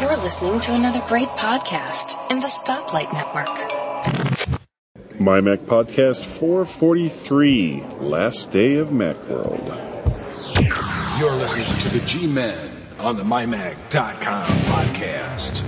You're 0.00 0.16
listening 0.16 0.58
to 0.60 0.74
another 0.74 1.00
great 1.06 1.28
podcast 1.28 2.16
in 2.32 2.40
the 2.40 2.48
Stoplight 2.48 3.12
Network. 3.12 4.58
My 5.20 5.40
Mac 5.40 5.60
Podcast 5.60 6.24
443, 6.24 7.84
last 8.00 8.50
day 8.50 8.74
of 8.76 8.88
Macworld. 8.88 9.66
You're 11.20 11.34
listening 11.34 11.66
to 11.66 11.88
the 11.90 12.04
G 12.06 12.26
Men 12.26 12.70
on 12.98 13.16
the 13.16 13.22
MyMac.com 13.22 14.50
podcast. 14.64 15.62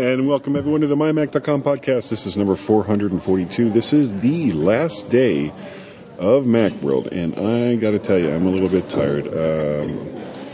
And 0.00 0.26
welcome 0.26 0.56
everyone 0.56 0.80
to 0.80 0.86
the 0.86 0.96
MyMac.com 0.96 1.62
podcast. 1.62 2.08
This 2.08 2.24
is 2.24 2.34
number 2.34 2.56
442. 2.56 3.68
This 3.68 3.92
is 3.92 4.14
the 4.22 4.50
last 4.52 5.10
day 5.10 5.52
of 6.18 6.44
Macworld, 6.44 7.08
and 7.12 7.38
I 7.38 7.76
got 7.76 7.90
to 7.90 7.98
tell 7.98 8.18
you, 8.18 8.32
I'm 8.32 8.46
a 8.46 8.50
little 8.50 8.70
bit 8.70 8.88
tired. 8.88 9.26
Um, 9.26 9.98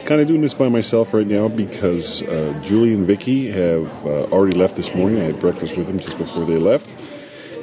kind 0.05 0.21
of 0.21 0.27
doing 0.27 0.41
this 0.41 0.53
by 0.53 0.69
myself 0.69 1.15
right 1.15 1.29
now 1.29 1.47
because 1.47 2.23
uh, 2.23 2.61
Julie 2.65 2.93
and 2.93 3.07
Vicky 3.07 3.49
have 3.53 4.05
uh, 4.05 4.25
already 4.33 4.59
left 4.59 4.75
this 4.75 4.93
morning. 4.97 5.21
I 5.21 5.27
had 5.27 5.39
breakfast 5.39 5.77
with 5.77 5.87
them 5.87 6.01
just 6.01 6.19
before 6.19 6.45
they 6.45 6.59
left, 6.59 6.91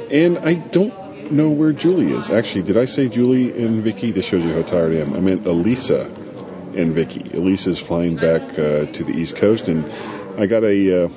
and 0.09 0.37
I 0.37 0.53
don't 0.53 1.33
know 1.33 1.49
where 1.49 1.73
Julie 1.73 2.13
is. 2.13 2.29
Actually, 2.29 2.63
did 2.63 2.77
I 2.77 2.85
say 2.85 3.09
Julie 3.09 3.51
and 3.61 3.83
Vicky? 3.83 4.11
This 4.11 4.23
shows 4.23 4.45
you 4.45 4.53
how 4.53 4.61
tired 4.61 4.93
I 4.93 5.01
am. 5.01 5.13
I 5.15 5.19
meant 5.19 5.45
Elisa 5.45 6.03
and 6.77 6.93
Vicky. 6.93 7.29
Elisa's 7.33 7.77
flying 7.77 8.15
back 8.15 8.41
uh, 8.57 8.85
to 8.85 9.03
the 9.03 9.11
East 9.11 9.35
Coast, 9.35 9.67
and 9.67 9.83
I 10.39 10.45
got 10.45 10.63
a. 10.63 11.11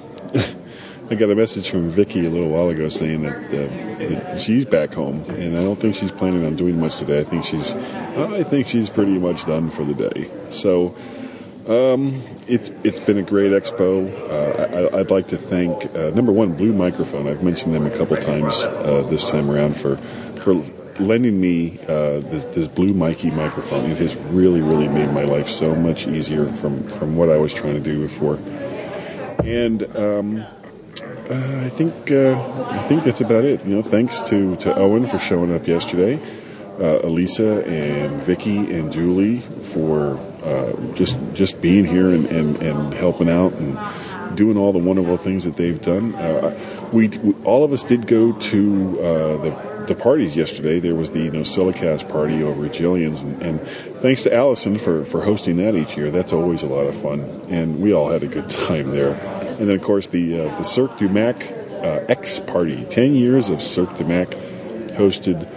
I 1.08 1.14
got 1.14 1.30
a 1.30 1.36
message 1.36 1.70
from 1.70 1.88
Vicky 1.88 2.26
a 2.26 2.30
little 2.30 2.48
while 2.48 2.68
ago 2.68 2.88
saying 2.88 3.22
that, 3.22 3.36
uh, 3.46 3.98
that, 3.98 4.40
she's 4.40 4.64
back 4.64 4.92
home, 4.92 5.22
and 5.30 5.56
I 5.56 5.62
don't 5.62 5.78
think 5.78 5.94
she's 5.94 6.10
planning 6.10 6.44
on 6.44 6.56
doing 6.56 6.80
much 6.80 6.96
today. 6.96 7.20
I 7.20 7.24
think 7.24 7.44
she's, 7.44 7.72
I 7.72 8.42
think 8.42 8.66
she's 8.66 8.90
pretty 8.90 9.16
much 9.16 9.46
done 9.46 9.70
for 9.70 9.84
the 9.84 9.94
day. 9.94 10.28
So, 10.48 10.96
um, 11.68 12.22
it's 12.48 12.70
it's 12.84 13.00
been 13.00 13.18
a 13.18 13.22
great 13.22 13.52
expo. 13.52 14.08
Uh, 14.30 14.88
I, 14.94 14.96
would 14.96 15.10
like 15.10 15.28
to 15.28 15.36
thank 15.36 15.94
uh, 15.94 16.10
number 16.10 16.32
one 16.32 16.54
Blue 16.54 16.72
Microphone. 16.72 17.28
I've 17.28 17.42
mentioned 17.42 17.74
them 17.74 17.86
a 17.86 17.90
couple 17.90 18.16
times 18.16 18.62
uh, 18.62 19.06
this 19.08 19.24
time 19.28 19.50
around 19.50 19.76
for 19.76 19.96
for 20.38 20.54
lending 21.00 21.40
me 21.40 21.78
uh, 21.88 22.20
this, 22.20 22.44
this 22.46 22.68
Blue 22.68 22.94
Mikey 22.94 23.30
microphone. 23.30 23.90
It 23.90 23.98
has 23.98 24.16
really 24.16 24.60
really 24.60 24.88
made 24.88 25.12
my 25.12 25.24
life 25.24 25.48
so 25.48 25.74
much 25.74 26.06
easier 26.06 26.46
from 26.52 26.82
from 26.88 27.16
what 27.16 27.30
I 27.30 27.36
was 27.36 27.52
trying 27.52 27.74
to 27.74 27.80
do 27.80 28.00
before. 28.00 28.38
And 29.44 29.82
um, 29.96 30.38
uh, 30.38 31.62
I 31.64 31.68
think 31.68 32.10
uh, 32.10 32.40
I 32.70 32.82
think 32.88 33.04
that's 33.04 33.20
about 33.20 33.44
it. 33.44 33.64
You 33.64 33.76
know, 33.76 33.82
thanks 33.82 34.20
to, 34.22 34.56
to 34.56 34.74
Owen 34.76 35.06
for 35.06 35.18
showing 35.18 35.54
up 35.54 35.66
yesterday, 35.66 36.20
uh, 36.80 37.00
Elisa 37.02 37.64
and 37.64 38.20
Vicky 38.22 38.56
and 38.56 38.92
Julie 38.92 39.40
for 39.40 40.18
uh, 40.42 40.72
just 40.94 41.18
just 41.34 41.60
being 41.60 41.84
here 41.84 42.10
and, 42.10 42.26
and, 42.26 42.56
and 42.62 42.94
helping 42.94 43.28
out 43.28 43.52
and 43.54 44.36
doing 44.36 44.56
all 44.56 44.72
the 44.72 44.78
wonderful 44.78 45.16
things 45.16 45.44
that 45.44 45.56
they've 45.56 45.82
done. 45.82 46.14
Uh, 46.14 46.88
we, 46.92 47.08
we, 47.08 47.34
all 47.44 47.64
of 47.64 47.72
us 47.72 47.82
did 47.82 48.06
go 48.06 48.32
to 48.32 49.00
uh, 49.00 49.42
the 49.42 49.75
the 49.86 49.94
parties 49.94 50.36
yesterday. 50.36 50.80
There 50.80 50.94
was 50.94 51.10
the 51.10 51.20
you 51.20 51.30
know 51.30 51.40
Silicast 51.40 52.08
party 52.08 52.42
over 52.42 52.66
at 52.66 52.72
Jillian's, 52.72 53.22
and, 53.22 53.42
and, 53.42 53.60
thanks 54.00 54.22
to 54.24 54.34
Allison 54.34 54.78
for, 54.78 55.04
for 55.04 55.22
hosting 55.22 55.56
that 55.56 55.74
each 55.74 55.96
year. 55.96 56.10
That's 56.10 56.32
always 56.32 56.62
a 56.62 56.66
lot 56.66 56.86
of 56.86 56.94
fun, 56.94 57.20
and 57.48 57.80
we 57.80 57.92
all 57.92 58.10
had 58.10 58.22
a 58.22 58.26
good 58.26 58.48
time 58.66 58.90
there. 58.90 59.12
And 59.58 59.68
then 59.68 59.76
of 59.76 59.82
course 59.82 60.06
the 60.08 60.40
uh, 60.40 60.58
the 60.58 60.64
Cirque 60.64 60.98
du 60.98 61.08
Mac 61.08 61.50
uh, 61.82 62.04
X 62.08 62.40
party, 62.40 62.84
ten 62.84 63.14
years 63.14 63.48
of 63.48 63.62
Cirque 63.62 63.96
du 63.96 64.04
Mac, 64.04 64.28
hosted 64.96 65.48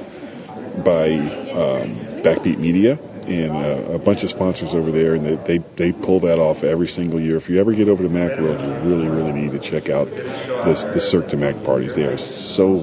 by 0.84 1.12
um, 1.52 1.96
Backbeat 2.24 2.58
Media 2.58 2.98
and 3.30 3.52
uh, 3.52 3.94
a 3.94 4.00
bunch 4.00 4.24
of 4.24 4.30
sponsors 4.30 4.74
over 4.74 4.92
there, 4.92 5.14
and 5.14 5.24
they, 5.26 5.36
they, 5.36 5.58
they 5.76 5.92
pull 5.92 6.20
that 6.22 6.40
off 6.40 6.64
every 6.64 6.88
single 6.88 7.20
year. 7.20 7.36
If 7.38 7.48
you 7.48 7.60
ever 7.60 7.74
get 7.74 7.88
over 7.88 8.02
to 8.02 8.10
Macworld, 8.10 8.60
you 8.60 8.90
really 8.90 9.08
really 9.08 9.32
need 9.32 9.52
to 9.52 9.60
check 9.60 9.90
out 9.90 10.10
this, 10.10 10.84
the 10.84 11.00
Cirque 11.00 11.30
du 11.30 11.38
Mac 11.38 11.64
parties. 11.64 11.94
They 11.94 12.06
are 12.06 12.18
so 12.18 12.82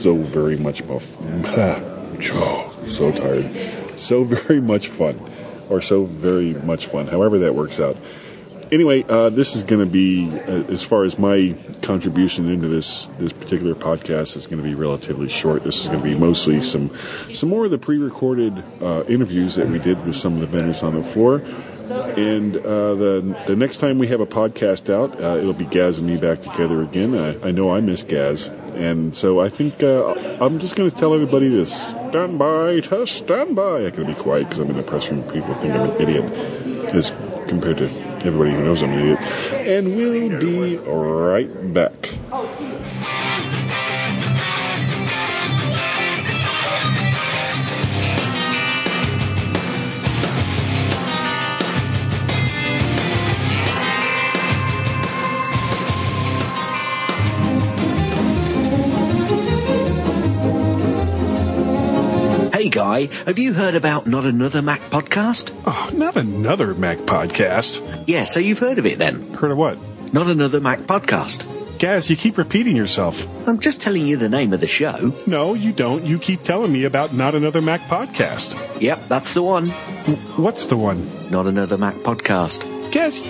so 0.00 0.16
very 0.16 0.56
much 0.56 0.82
fun. 0.82 0.98
so 2.88 3.12
tired, 3.12 3.98
so 3.98 4.24
very 4.24 4.60
much 4.60 4.88
fun, 4.88 5.20
or 5.68 5.80
so 5.80 6.04
very 6.04 6.54
much 6.54 6.86
fun. 6.86 7.06
However 7.06 7.38
that 7.40 7.54
works 7.54 7.80
out 7.80 7.96
anyway, 8.72 9.04
uh, 9.08 9.30
this 9.30 9.54
is 9.54 9.62
going 9.62 9.84
to 9.84 9.90
be, 9.90 10.28
uh, 10.40 10.64
as 10.70 10.82
far 10.82 11.04
as 11.04 11.18
my 11.18 11.54
contribution 11.82 12.48
into 12.50 12.68
this 12.68 13.06
this 13.18 13.32
particular 13.32 13.74
podcast, 13.74 14.36
is 14.36 14.46
going 14.46 14.62
to 14.62 14.68
be 14.68 14.74
relatively 14.74 15.28
short. 15.28 15.64
This 15.64 15.82
is 15.82 15.86
going 15.88 16.00
to 16.00 16.04
be 16.04 16.14
mostly 16.14 16.62
some 16.62 16.90
some 17.32 17.48
more 17.48 17.64
of 17.64 17.70
the 17.70 17.78
pre-recorded 17.78 18.62
uh, 18.80 19.04
interviews 19.08 19.54
that 19.56 19.68
we 19.68 19.78
did 19.78 20.04
with 20.04 20.16
some 20.16 20.34
of 20.34 20.40
the 20.40 20.46
vendors 20.46 20.82
on 20.82 20.94
the 20.94 21.02
floor. 21.02 21.42
And 21.90 22.56
uh, 22.56 22.94
the 22.94 23.42
the 23.46 23.56
next 23.56 23.78
time 23.78 23.98
we 23.98 24.08
have 24.08 24.20
a 24.20 24.26
podcast 24.26 24.92
out, 24.92 25.20
uh, 25.20 25.38
it'll 25.38 25.52
be 25.52 25.64
Gaz 25.64 25.98
and 25.98 26.06
me 26.06 26.16
back 26.16 26.40
together 26.40 26.82
again. 26.82 27.16
I, 27.16 27.48
I 27.48 27.50
know 27.50 27.70
I 27.70 27.80
miss 27.80 28.02
Gaz, 28.02 28.48
and 28.74 29.14
so 29.14 29.40
I 29.40 29.48
think 29.48 29.82
uh, 29.82 30.14
I'm 30.40 30.58
just 30.58 30.76
going 30.76 30.90
to 30.90 30.96
tell 30.96 31.14
everybody 31.14 31.48
to 31.50 31.66
stand 31.66 32.38
by, 32.38 32.80
to 32.80 33.06
stand 33.06 33.56
by. 33.56 33.86
I 33.86 33.90
got 33.90 33.96
to 33.96 34.04
be 34.04 34.14
quiet 34.14 34.44
because 34.44 34.58
I'm 34.58 34.70
in 34.70 34.76
the 34.76 34.82
press 34.82 35.10
room. 35.10 35.22
People 35.30 35.54
think 35.54 35.74
I'm 35.74 35.90
an 35.90 36.00
idiot, 36.00 36.24
as 36.94 37.10
compared 37.48 37.78
to 37.78 37.88
everybody 38.24 38.50
who 38.50 38.64
knows 38.64 38.82
I'm 38.82 38.92
an 38.92 38.98
idiot. 38.98 39.20
And 39.66 39.96
we'll 39.96 40.38
be 40.40 40.76
right 40.76 41.72
back. 41.72 42.14
Hey 62.58 62.70
Guy, 62.70 63.06
have 63.24 63.38
you 63.38 63.52
heard 63.52 63.76
about 63.76 64.08
Not 64.08 64.24
Another 64.24 64.62
Mac 64.62 64.80
podcast? 64.90 65.56
Oh, 65.64 65.90
not 65.94 66.16
another 66.16 66.74
Mac 66.74 66.98
podcast. 66.98 68.02
Yeah, 68.08 68.24
so 68.24 68.40
you've 68.40 68.58
heard 68.58 68.80
of 68.80 68.86
it 68.86 68.98
then? 68.98 69.32
Heard 69.34 69.52
of 69.52 69.58
what? 69.58 69.78
Not 70.12 70.26
Another 70.26 70.60
Mac 70.60 70.80
podcast. 70.80 71.44
Gaz, 71.78 72.10
you 72.10 72.16
keep 72.16 72.36
repeating 72.36 72.74
yourself. 72.74 73.28
I'm 73.46 73.60
just 73.60 73.80
telling 73.80 74.08
you 74.08 74.16
the 74.16 74.28
name 74.28 74.52
of 74.52 74.58
the 74.58 74.66
show. 74.66 75.14
No, 75.24 75.54
you 75.54 75.72
don't. 75.72 76.04
You 76.04 76.18
keep 76.18 76.42
telling 76.42 76.72
me 76.72 76.82
about 76.82 77.12
Not 77.12 77.36
Another 77.36 77.62
Mac 77.62 77.82
podcast. 77.82 78.58
Yep, 78.80 79.06
that's 79.06 79.34
the 79.34 79.42
one. 79.44 79.68
What's 80.36 80.66
the 80.66 80.76
one? 80.76 81.08
Not 81.30 81.46
Another 81.46 81.78
Mac 81.78 81.94
podcast. 81.98 82.62
Gaz, 82.90 83.20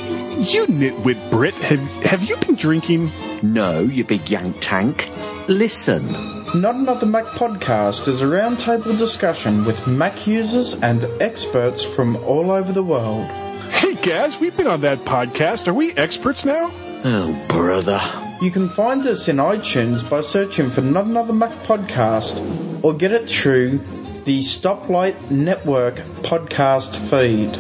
you 0.54 0.64
nitwit 0.68 1.30
Brit, 1.30 1.54
have, 1.56 1.80
have 2.06 2.24
you 2.24 2.38
been 2.38 2.54
drinking? 2.54 3.10
No, 3.42 3.80
you 3.80 4.04
big 4.04 4.30
yank 4.30 4.56
tank. 4.60 5.10
Listen. 5.48 6.37
Not 6.54 6.76
Another 6.76 7.06
Mac 7.06 7.24
podcast 7.26 8.08
is 8.08 8.22
a 8.22 8.26
roundtable 8.26 8.96
discussion 8.98 9.64
with 9.64 9.86
Mac 9.86 10.26
users 10.26 10.74
and 10.82 11.04
experts 11.20 11.84
from 11.84 12.16
all 12.24 12.50
over 12.50 12.72
the 12.72 12.82
world. 12.82 13.26
Hey, 13.70 13.94
Gaz, 13.96 14.40
we've 14.40 14.56
been 14.56 14.66
on 14.66 14.80
that 14.80 14.98
podcast. 15.00 15.68
Are 15.68 15.74
we 15.74 15.92
experts 15.92 16.44
now? 16.44 16.70
Oh, 17.04 17.46
brother. 17.48 18.00
You 18.40 18.50
can 18.50 18.68
find 18.70 19.06
us 19.06 19.28
in 19.28 19.36
iTunes 19.36 20.08
by 20.08 20.22
searching 20.22 20.70
for 20.70 20.80
Not 20.80 21.04
Another 21.04 21.32
Mac 21.34 21.50
podcast 21.64 22.40
or 22.82 22.94
get 22.94 23.12
it 23.12 23.28
through 23.28 23.78
the 24.24 24.40
Stoplight 24.40 25.30
Network 25.30 25.96
podcast 26.22 26.96
feed. 26.96 27.54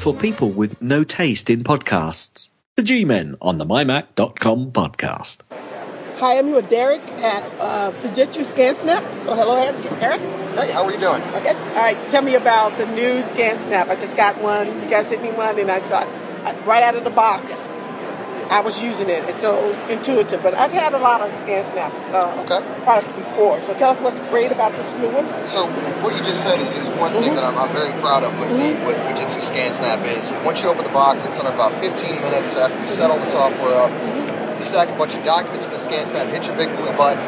For 0.00 0.14
people 0.14 0.50
with 0.50 0.80
no 0.80 1.04
taste 1.04 1.50
in 1.50 1.62
podcasts, 1.62 2.48
the 2.76 2.82
G 2.82 3.04
Men 3.04 3.36
on 3.40 3.58
the 3.58 3.64
MyMac.com 3.66 4.72
podcast. 4.72 5.38
Hi, 6.18 6.38
I'm 6.38 6.46
here 6.46 6.54
with 6.54 6.68
Derek 6.68 7.02
at 7.24 7.42
uh, 7.58 7.90
Fujitsu 7.90 8.46
ScanSnap. 8.46 9.02
So 9.24 9.34
hello, 9.34 9.56
Eric. 9.56 9.74
Eric? 10.00 10.20
Hey, 10.54 10.70
how 10.70 10.84
are 10.84 10.92
you 10.92 11.00
doing? 11.00 11.20
Okay. 11.34 11.50
All 11.50 11.82
right. 11.82 11.98
Tell 12.08 12.22
me 12.22 12.36
about 12.36 12.78
the 12.78 12.86
new 12.86 13.18
ScanSnap. 13.18 13.88
I 13.88 13.96
just 13.96 14.16
got 14.16 14.40
one. 14.40 14.68
You 14.68 14.88
guys 14.88 15.08
sent 15.08 15.22
me 15.22 15.32
one, 15.32 15.58
and 15.58 15.68
I 15.68 15.80
thought 15.80 16.06
right 16.64 16.84
out 16.84 16.94
of 16.94 17.02
the 17.02 17.10
box. 17.10 17.68
I 18.48 18.60
was 18.60 18.80
using 18.80 19.08
it. 19.08 19.24
It's 19.24 19.40
so 19.40 19.58
intuitive. 19.88 20.40
But 20.40 20.54
I've 20.54 20.70
had 20.70 20.94
a 20.94 20.98
lot 20.98 21.20
of 21.20 21.32
ScanSnap 21.32 21.90
uh, 22.14 22.44
okay. 22.46 22.62
products 22.84 23.10
before. 23.10 23.58
So 23.58 23.74
tell 23.74 23.90
us 23.90 24.00
what's 24.00 24.20
great 24.30 24.52
about 24.52 24.70
this 24.72 24.94
new 24.96 25.08
one. 25.08 25.26
So 25.48 25.66
what 26.04 26.14
you 26.14 26.22
just 26.22 26.44
said 26.44 26.60
is, 26.60 26.76
is 26.76 26.88
one 26.90 27.10
mm-hmm. 27.10 27.22
thing 27.22 27.34
that 27.34 27.42
I'm, 27.42 27.58
I'm, 27.58 27.72
very 27.74 27.90
proud 28.00 28.22
of 28.22 28.38
with 28.38 28.50
mm-hmm. 28.50 28.78
the 28.78 28.86
with 28.86 28.96
Fujitsu 28.98 29.42
ScanSnap 29.42 30.06
is 30.06 30.30
once 30.44 30.62
you 30.62 30.68
open 30.68 30.84
the 30.84 30.90
box, 30.90 31.24
it's 31.24 31.40
in 31.40 31.46
about 31.46 31.72
15 31.80 32.20
minutes 32.22 32.54
after 32.54 32.78
you 32.78 32.86
set 32.86 33.10
all 33.10 33.18
the 33.18 33.24
software 33.24 33.74
up. 33.74 33.90
Mm-hmm 33.90 34.33
You 34.56 34.62
stack 34.62 34.88
a 34.88 34.96
bunch 34.96 35.14
of 35.14 35.24
documents 35.24 35.66
in 35.66 35.72
the 35.72 35.78
scan 35.78 36.06
snap, 36.06 36.28
hit 36.28 36.46
your 36.46 36.56
big 36.56 36.74
blue 36.76 36.94
button, 36.96 37.22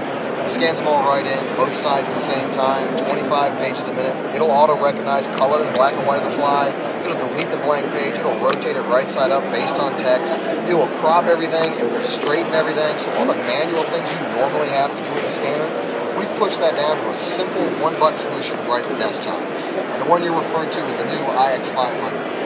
scans 0.48 0.78
them 0.78 0.88
all 0.88 1.02
right 1.08 1.26
in, 1.26 1.56
both 1.56 1.74
sides 1.74 2.08
at 2.08 2.14
the 2.14 2.20
same 2.20 2.50
time, 2.50 2.86
25 2.98 3.58
pages 3.58 3.86
a 3.88 3.94
minute. 3.94 4.14
It'll 4.34 4.50
auto 4.50 4.78
recognize 4.82 5.26
color 5.38 5.64
and 5.64 5.74
black 5.74 5.94
and 5.94 6.06
white 6.06 6.22
on 6.22 6.30
the 6.30 6.36
fly. 6.36 6.70
It'll 7.02 7.18
delete 7.18 7.50
the 7.50 7.58
blank 7.58 7.86
page. 7.94 8.14
It'll 8.18 8.38
rotate 8.38 8.76
it 8.76 8.82
right 8.90 9.08
side 9.08 9.30
up 9.30 9.42
based 9.50 9.76
on 9.76 9.96
text. 9.98 10.34
It 10.70 10.74
will 10.74 10.90
crop 10.98 11.26
everything. 11.26 11.70
It 11.78 11.86
will 11.90 12.02
straighten 12.02 12.52
everything. 12.54 12.98
So 12.98 13.10
all 13.18 13.26
the 13.26 13.38
manual 13.46 13.84
things 13.84 14.10
you 14.10 14.18
normally 14.34 14.68
have 14.74 14.90
to 14.90 14.98
do 14.98 15.10
with 15.14 15.24
a 15.24 15.30
scanner, 15.30 15.66
we've 16.18 16.30
pushed 16.38 16.58
that 16.60 16.74
down 16.74 16.96
to 16.96 17.08
a 17.10 17.14
simple 17.14 17.62
one-button 17.82 18.18
solution 18.18 18.56
right 18.66 18.82
at 18.82 18.90
the 18.90 18.98
desktop. 18.98 19.38
And 19.38 20.02
the 20.02 20.06
one 20.10 20.22
you're 20.22 20.36
referring 20.36 20.70
to 20.70 20.82
is 20.86 20.98
the 20.98 21.06
new 21.06 21.22
IX500. 21.30 21.74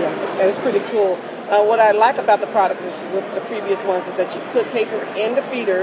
Yeah, 0.01 0.41
and 0.41 0.49
it's 0.49 0.59
pretty 0.59 0.81
cool. 0.93 1.17
Uh, 1.51 1.65
what 1.65 1.81
I 1.81 1.91
like 1.91 2.17
about 2.17 2.41
the 2.41 2.47
product 2.47 2.81
is 2.83 3.05
with 3.13 3.35
the 3.35 3.41
previous 3.41 3.83
ones 3.83 4.07
is 4.07 4.15
that 4.15 4.33
you 4.37 4.41
put 4.53 4.71
paper 4.71 5.03
in 5.17 5.35
the 5.35 5.43
feeder 5.43 5.83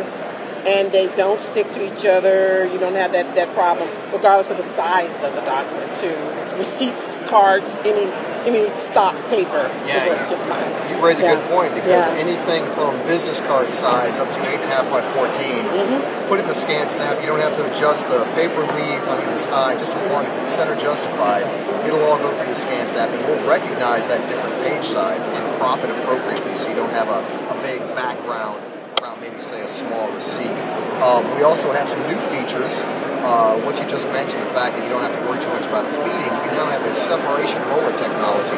and 0.66 0.94
they 0.94 1.14
don't 1.16 1.42
stick 1.42 1.70
to 1.74 1.84
each 1.86 2.06
other. 2.06 2.66
You 2.72 2.80
don't 2.80 2.96
have 2.96 3.12
that, 3.12 3.36
that 3.36 3.54
problem, 3.54 3.90
regardless 4.14 4.50
of 4.50 4.56
the 4.56 4.64
size 4.64 5.24
of 5.24 5.36
the 5.36 5.42
document, 5.42 5.94
too. 5.98 6.16
Receipts, 6.58 7.16
cards, 7.28 7.78
any 7.84 8.10
any 8.48 8.72
stock 8.78 9.14
paper. 9.30 9.68
Yeah, 9.86 10.08
it's 10.16 10.32
you, 10.32 10.38
just 10.38 10.44
fine. 10.48 10.64
you 10.90 10.96
raise 11.04 11.20
a 11.20 11.24
Yeah. 11.24 11.36
good 11.36 11.46
point 11.52 11.76
because 11.76 12.08
Yeah. 12.08 12.24
anything 12.24 12.64
from 12.72 12.96
business 13.06 13.42
card 13.42 13.72
size 13.74 14.18
up 14.18 14.32
to 14.32 14.40
8.5 14.48 14.90
by 14.90 15.02
14, 15.02 15.66
Mm-hmm. 15.68 16.28
put 16.30 16.40
it 16.40 16.44
in 16.44 16.48
the 16.48 16.56
scan 16.56 16.88
snap. 16.88 17.20
You 17.22 17.28
don't 17.28 17.42
have 17.42 17.56
to 17.56 17.66
adjust 17.72 18.10
the 18.10 18.24
paper 18.36 18.62
leads 18.80 19.08
on 19.08 19.20
either 19.22 19.38
side, 19.38 19.78
just 19.80 19.98
as 19.98 20.04
long 20.12 20.26
as 20.26 20.36
it's 20.40 20.50
center 20.50 20.76
justified. 20.76 21.46
It'll 21.86 22.04
all 22.04 22.18
go 22.18 22.32
through 22.36 22.48
the 22.48 22.56
scan 22.56 22.88
snap 22.88 23.10
and 23.12 23.22
we'll 23.28 23.48
recognize 23.48 24.08
that 24.08 24.28
different 24.28 24.64
page 24.64 24.84
size 24.84 25.24
and 25.26 25.44
crop 25.60 25.84
it 25.84 25.90
appropriately 25.90 26.54
so 26.56 26.70
you 26.70 26.76
don't 26.76 26.92
have 26.92 27.10
a, 27.10 27.20
a 27.54 27.56
big 27.62 27.80
background 27.96 28.60
maybe 29.28 29.40
say 29.40 29.62
a 29.62 29.68
small 29.68 30.10
receipt. 30.14 30.56
Um, 31.04 31.24
we 31.36 31.44
also 31.44 31.72
have 31.72 31.88
some 31.88 32.00
new 32.08 32.16
features. 32.32 32.84
Uh, 33.28 33.60
what 33.68 33.76
you 33.80 33.86
just 33.88 34.08
mentioned, 34.16 34.42
the 34.44 34.54
fact 34.56 34.78
that 34.78 34.84
you 34.84 34.90
don't 34.90 35.04
have 35.04 35.12
to 35.12 35.24
worry 35.28 35.40
too 35.40 35.52
much 35.52 35.68
about 35.68 35.84
feeding, 36.00 36.32
we 36.40 36.48
now 36.56 36.64
have 36.72 36.80
a 36.88 36.94
separation 36.96 37.60
roller 37.68 37.92
technology. 37.98 38.56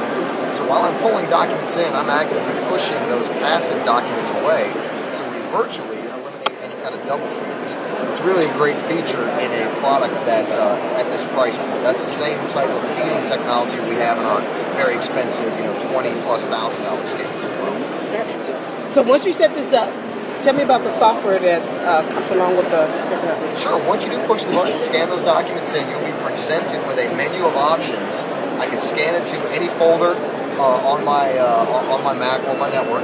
So 0.54 0.70
while 0.70 0.86
I'm 0.86 0.94
pulling 1.02 1.26
documents 1.30 1.74
in, 1.74 1.90
I'm 1.94 2.10
actively 2.10 2.54
pushing 2.70 3.02
those 3.10 3.28
passive 3.42 3.82
documents 3.82 4.30
away. 4.30 4.70
So 5.10 5.26
we 5.34 5.42
virtually 5.50 6.06
eliminate 6.06 6.54
any 6.62 6.78
kind 6.86 6.94
of 6.94 7.02
double 7.10 7.26
feeds. 7.34 7.74
It's 8.14 8.22
really 8.22 8.46
a 8.46 8.54
great 8.54 8.78
feature 8.78 9.26
in 9.42 9.50
a 9.50 9.66
product 9.82 10.14
that, 10.30 10.54
uh, 10.54 11.02
at 11.02 11.10
this 11.10 11.26
price 11.34 11.58
point, 11.58 11.82
that's 11.82 12.02
the 12.02 12.14
same 12.14 12.38
type 12.46 12.70
of 12.70 12.84
feeding 12.94 13.26
technology 13.26 13.82
we 13.90 13.98
have 13.98 14.22
in 14.22 14.26
our 14.30 14.42
very 14.78 14.94
expensive, 14.94 15.50
you 15.58 15.66
know, 15.66 15.74
twenty 15.82 16.14
plus 16.22 16.46
thousand 16.46 16.84
dollar 16.84 17.06
scanners. 17.06 17.42
So, 18.46 18.54
so 18.92 19.04
once 19.04 19.26
you 19.26 19.34
set 19.34 19.56
this 19.56 19.74
up, 19.74 19.90
tell 20.42 20.56
me 20.56 20.64
about 20.64 20.84
the 20.84 20.90
software 20.90 21.40
that 21.40 21.64
uh, 21.84 22.08
comes 22.12 22.30
along 22.32 22.58
with 22.58 22.68
the 22.72 22.88
internet. 23.12 23.58
Sure. 23.58 23.78
Once 23.88 24.06
you 24.06 24.12
do 24.12 24.20
push 24.26 24.44
the 24.44 24.54
button 24.54 24.80
scan 24.80 25.10
those 25.10 25.24
documents 25.24 25.74
in, 25.74 25.88
you'll 25.90 26.06
be 26.06 26.16
presented 26.24 26.80
with 26.88 26.98
a 26.98 27.08
menu 27.16 27.46
of 27.46 27.56
options. 27.56 28.24
I 28.60 28.68
can 28.68 28.80
scan 28.80 29.16
it 29.16 29.26
to 29.28 29.38
any 29.52 29.68
folder 29.68 30.16
uh, 30.60 30.92
on 30.92 31.04
my 31.04 31.32
uh, 31.38 31.92
on 31.92 32.04
my 32.04 32.14
Mac 32.14 32.44
or 32.48 32.58
my 32.58 32.70
network. 32.70 33.04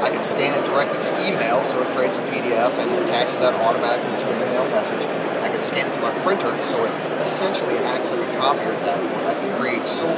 I 0.00 0.10
can 0.10 0.22
scan 0.22 0.52
it 0.52 0.64
directly 0.68 1.00
to 1.00 1.10
email, 1.24 1.64
so 1.64 1.80
it 1.80 1.88
creates 1.96 2.18
a 2.18 2.22
PDF 2.28 2.76
and 2.76 2.88
attaches 3.04 3.40
that 3.40 3.54
automatically 3.54 4.20
to 4.20 4.26
an 4.32 4.48
email 4.48 4.68
message. 4.68 5.00
I 5.40 5.48
can 5.48 5.60
scan 5.60 5.88
it 5.88 5.92
to 5.94 6.00
my 6.00 6.12
printer, 6.20 6.52
so 6.60 6.84
it 6.84 6.92
essentially 7.20 7.78
acts 7.78 8.10
like 8.10 8.20
a 8.20 8.36
copier 8.36 8.72
at 8.72 8.82
that 8.84 9.00
point. 9.00 9.24
I 9.24 9.34
can 9.34 9.60
create 9.60 9.86
so 9.86 10.08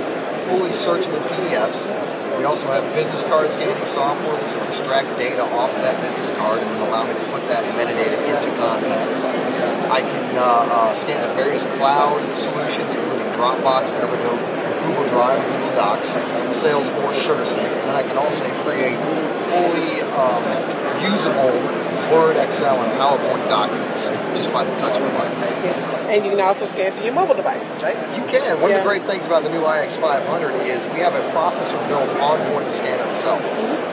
fully 0.50 0.70
searchable 0.70 1.22
PDFs. 1.30 1.86
Also 2.46 2.70
have 2.70 2.86
business 2.94 3.24
card 3.24 3.50
scanning 3.50 3.74
software, 3.84 4.38
which 4.38 4.54
will 4.54 4.70
extract 4.70 5.10
data 5.18 5.42
off 5.58 5.74
of 5.74 5.82
that 5.82 6.00
business 6.00 6.30
card 6.38 6.62
and 6.62 6.70
then 6.70 6.80
allow 6.86 7.02
me 7.02 7.12
to 7.12 7.26
put 7.34 7.42
that 7.50 7.66
metadata 7.74 8.14
into 8.22 8.48
contacts. 8.54 9.26
I 9.90 10.00
can 10.00 10.38
uh, 10.38 10.42
uh, 10.70 10.94
scan 10.94 11.26
to 11.26 11.34
various 11.34 11.66
cloud 11.76 12.22
solutions, 12.38 12.94
including 12.94 13.26
Dropbox, 13.34 13.90
Evernote, 13.98 14.38
Google 14.86 15.06
Drive, 15.10 15.42
Google 15.42 15.74
Docs, 15.74 16.14
Salesforce, 16.54 17.18
SugarSync, 17.18 17.66
and 17.66 17.90
then 17.90 17.96
I 17.96 18.02
can 18.06 18.16
also 18.16 18.46
create 18.62 18.96
fully 19.50 20.06
um, 20.14 20.42
usable 21.02 21.85
Word, 22.12 22.36
Excel, 22.36 22.78
and 22.78 22.92
PowerPoint 23.00 23.48
documents 23.48 24.08
just 24.38 24.52
by 24.52 24.64
the 24.64 24.74
touch 24.76 24.96
of 24.96 25.04
a 25.04 25.10
button. 25.18 25.40
Yeah. 25.64 25.96
And 26.06 26.24
you 26.24 26.30
can 26.30 26.40
also 26.40 26.66
scan 26.66 26.94
to 26.94 27.04
your 27.04 27.14
mobile 27.14 27.34
devices, 27.34 27.82
right? 27.82 27.98
You 28.14 28.22
can. 28.30 28.60
One 28.62 28.70
of 28.70 28.78
the 28.78 28.86
great 28.86 29.02
things 29.02 29.26
about 29.26 29.42
the 29.42 29.50
new 29.50 29.60
IX500 29.60 30.62
is 30.62 30.86
we 30.94 31.00
have 31.02 31.14
a 31.14 31.24
processor 31.34 31.82
built 31.88 32.08
onboard 32.22 32.64
the 32.64 32.70
scanner 32.70 33.02
itself. 33.10 33.42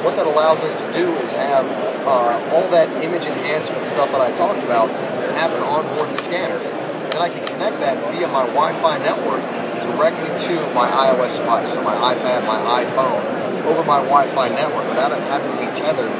What 0.05 0.15
that 0.17 0.27
allows 0.27 0.63
us 0.63 0.75
to 0.75 0.85
do 0.93 1.09
is 1.25 1.31
have 1.33 1.65
uh, 2.05 2.37
all 2.53 2.69
that 2.69 2.87
image 3.03 3.25
enhancement 3.25 3.87
stuff 3.87 4.11
that 4.11 4.21
I 4.21 4.31
talked 4.31 4.63
about 4.63 4.89
happen 5.33 5.61
onboard 5.63 6.09
the 6.09 6.15
scanner. 6.15 6.57
And 6.57 7.11
then 7.11 7.21
I 7.21 7.29
can 7.29 7.45
connect 7.47 7.79
that 7.81 7.97
via 8.13 8.27
my 8.27 8.45
Wi-Fi 8.53 8.97
network 8.99 9.41
directly 9.81 10.29
to 10.29 10.55
my 10.73 10.87
iOS 10.87 11.37
device, 11.37 11.73
so 11.73 11.81
my 11.81 11.95
iPad, 12.13 12.45
my 12.45 12.61
iPhone, 12.83 13.25
over 13.65 13.83
my 13.83 13.99
Wi-Fi 14.05 14.49
network 14.49 14.87
without 14.87 15.11
it 15.11 15.19
having 15.33 15.51
to 15.51 15.57
be 15.57 15.69
tethered 15.73 16.13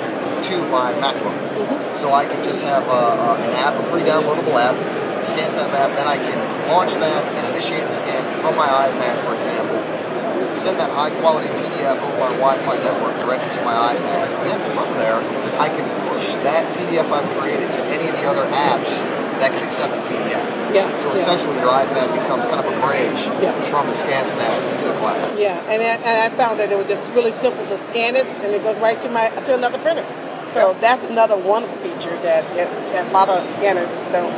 to 0.44 0.58
my 0.70 0.92
MacBook. 1.00 1.43
So 1.94 2.12
I 2.12 2.26
can 2.26 2.44
just 2.44 2.62
have 2.64 2.84
uh, 2.90 2.92
uh, 2.92 3.38
an 3.46 3.52
app, 3.62 3.78
a 3.80 3.84
free 3.84 4.02
downloadable 4.02 4.58
app, 4.58 4.74
a 4.74 5.26
ScanSnap 5.26 5.70
app, 5.78 5.96
then 5.96 6.08
I 6.08 6.18
can 6.18 6.38
launch 6.68 6.96
that 6.98 7.22
and 7.38 7.48
initiate 7.54 7.86
the 7.86 7.94
scan 7.94 8.22
from 8.42 8.56
my 8.58 8.68
iPad, 8.68 9.22
for 9.24 9.36
example, 9.36 9.78
send 10.54 10.78
that 10.80 10.90
high 10.92 11.10
quality 11.22 11.48
PDF 11.48 11.98
over 12.02 12.18
my 12.20 12.34
Wi-Fi 12.42 12.76
network 12.82 13.18
directly 13.22 13.50
to 13.58 13.62
my 13.64 13.94
iPad, 13.94 14.26
and 14.42 14.46
then 14.50 14.62
from 14.74 14.90
there, 14.98 15.22
I 15.62 15.70
can 15.70 15.86
push 16.10 16.34
that 16.42 16.66
PDF 16.78 17.10
I've 17.14 17.30
created 17.38 17.72
to 17.74 17.82
any 17.86 18.10
of 18.10 18.16
the 18.18 18.26
other 18.26 18.46
apps 18.52 19.02
that 19.40 19.52
can 19.54 19.64
accept 19.64 19.94
the 19.94 20.02
PDF. 20.10 20.42
Yeah, 20.74 20.90
So 20.98 21.10
yeah. 21.10 21.22
essentially, 21.22 21.56
your 21.62 21.70
iPad 21.70 22.10
becomes 22.14 22.46
kind 22.46 22.58
of 22.60 22.68
a 22.70 22.78
bridge 22.82 23.30
Yeah. 23.42 23.54
from 23.70 23.86
the 23.88 23.94
ScanSnap 23.94 24.80
to 24.82 24.86
the 24.86 24.94
cloud. 24.98 25.38
Yeah, 25.38 25.58
and 25.70 25.82
I, 25.82 25.94
and 26.02 26.16
I 26.26 26.30
found 26.36 26.60
that 26.60 26.72
it 26.72 26.78
was 26.78 26.88
just 26.88 27.14
really 27.14 27.32
simple 27.32 27.66
to 27.68 27.78
scan 27.84 28.16
it, 28.16 28.26
and 28.26 28.54
it 28.54 28.64
goes 28.64 28.78
right 28.78 29.00
to 29.02 29.10
my 29.10 29.30
to 29.30 29.56
another 29.56 29.78
printer. 29.78 30.06
So 30.54 30.74
that's 30.80 31.04
another 31.06 31.36
wonderful 31.36 31.78
feature 31.78 32.16
that, 32.22 32.46
that 32.56 33.10
a 33.10 33.12
lot 33.12 33.28
of 33.28 33.42
scanners 33.56 33.90
don't. 34.14 34.32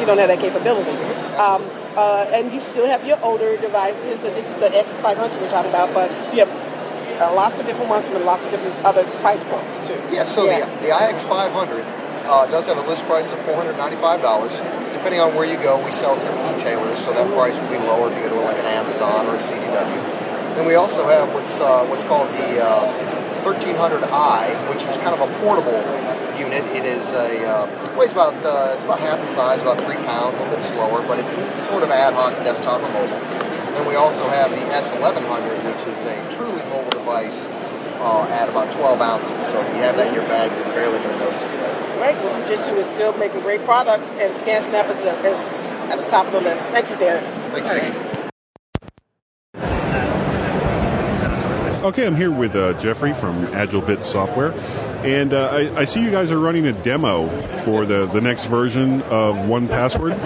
You 0.00 0.06
don't 0.06 0.18
have 0.18 0.28
that 0.28 0.40
capability. 0.40 0.90
Um, 1.36 1.62
uh, 1.94 2.26
and 2.32 2.52
you 2.52 2.60
still 2.60 2.86
have 2.86 3.06
your 3.06 3.20
older 3.22 3.56
devices. 3.58 4.20
So 4.20 4.30
this 4.32 4.48
is 4.48 4.56
the 4.56 4.68
X500 4.68 5.40
we're 5.40 5.50
talking 5.50 5.68
about, 5.70 5.92
but 5.92 6.10
you 6.32 6.40
have 6.40 6.50
uh, 7.20 7.34
lots 7.34 7.60
of 7.60 7.66
different 7.66 7.90
ones 7.90 8.08
from 8.08 8.24
lots 8.24 8.46
of 8.46 8.52
different 8.52 8.74
other 8.84 9.04
price 9.20 9.44
points 9.44 9.86
too. 9.86 10.00
Yeah, 10.10 10.22
so 10.24 10.46
Yeah. 10.46 10.64
The, 10.80 10.88
the 10.88 10.88
IX500 10.88 11.84
uh, 12.26 12.46
does 12.46 12.66
have 12.66 12.78
a 12.78 12.88
list 12.88 13.04
price 13.04 13.30
of 13.30 13.38
$495. 13.40 14.92
Depending 14.92 15.20
on 15.20 15.34
where 15.34 15.44
you 15.44 15.60
go, 15.62 15.82
we 15.84 15.90
sell 15.90 16.16
through 16.16 16.54
e-tailers, 16.54 16.98
so 16.98 17.12
that 17.12 17.28
price 17.34 17.58
will 17.60 17.68
be 17.68 17.78
lower 17.78 18.10
if 18.10 18.16
you 18.16 18.28
go 18.28 18.36
to 18.36 18.40
like 18.40 18.58
an 18.58 18.66
Amazon 18.66 19.26
or 19.26 19.34
a 19.34 19.38
CDW. 19.38 20.56
Then 20.56 20.66
we 20.66 20.76
also 20.76 21.06
have 21.08 21.32
what's 21.34 21.60
uh, 21.60 21.84
what's 21.86 22.04
called 22.04 22.28
the 22.30 22.62
uh, 22.62 23.31
1300i, 23.42 24.54
which 24.70 24.84
is 24.86 24.96
kind 24.98 25.14
of 25.14 25.20
a 25.20 25.28
portable 25.42 25.82
unit. 26.38 26.62
It 26.70 26.86
is 26.86 27.12
a 27.12 27.42
uh, 27.42 27.98
weighs 27.98 28.12
about 28.12 28.34
uh, 28.46 28.74
it's 28.74 28.84
about 28.84 29.00
half 29.00 29.18
the 29.18 29.26
size, 29.26 29.62
about 29.62 29.82
three 29.82 29.98
pounds, 30.06 30.38
a 30.38 30.46
little 30.46 30.54
bit 30.54 30.62
slower, 30.62 31.02
but 31.06 31.18
it's 31.18 31.34
sort 31.58 31.82
of 31.82 31.90
ad 31.90 32.14
hoc 32.14 32.32
desktop 32.44 32.80
or 32.80 32.90
mobile. 32.94 33.18
Then 33.74 33.88
we 33.88 33.96
also 33.96 34.28
have 34.28 34.50
the 34.50 34.62
S1100, 34.70 35.64
which 35.66 35.82
is 35.90 36.04
a 36.04 36.16
truly 36.30 36.62
mobile 36.70 36.90
device 36.90 37.48
uh, 37.98 38.28
at 38.30 38.48
about 38.48 38.70
12 38.70 39.00
ounces. 39.00 39.46
So 39.46 39.60
if 39.60 39.68
you 39.74 39.82
have 39.82 39.96
that 39.96 40.08
in 40.08 40.14
your 40.14 40.26
bag, 40.28 40.50
you're 40.52 40.74
barely 40.74 40.98
going 40.98 41.14
to 41.14 41.18
notice 41.18 41.42
it's 41.42 41.58
there. 41.58 41.98
Right. 41.98 42.16
Well, 42.16 42.34
Fujitsu 42.42 42.76
is 42.76 42.86
still 42.86 43.16
making 43.16 43.40
great 43.40 43.60
products, 43.62 44.12
and 44.14 44.34
ScanSnap 44.34 44.90
is, 44.94 45.02
is 45.02 45.54
at 45.90 45.96
the 45.98 46.06
top 46.10 46.26
of 46.26 46.32
the 46.32 46.40
list. 46.40 46.66
Thank 46.68 46.90
you, 46.90 46.96
Derek. 46.96 47.24
Thanks, 47.52 47.70
All 47.70 47.76
Nikki. 47.76 47.88
right. 47.90 48.12
Okay, 51.82 52.06
I'm 52.06 52.14
here 52.14 52.30
with 52.30 52.54
uh, 52.54 52.74
Jeffrey 52.74 53.12
from 53.12 53.44
AgileBits 53.48 54.04
Software, 54.04 54.52
and 55.04 55.32
uh, 55.32 55.48
I, 55.50 55.80
I 55.80 55.84
see 55.84 56.00
you 56.00 56.12
guys 56.12 56.30
are 56.30 56.38
running 56.38 56.66
a 56.66 56.72
demo 56.72 57.26
for 57.58 57.84
the, 57.84 58.06
the 58.06 58.20
next 58.20 58.44
version 58.44 59.02
of 59.02 59.34
1Password. 59.46 60.16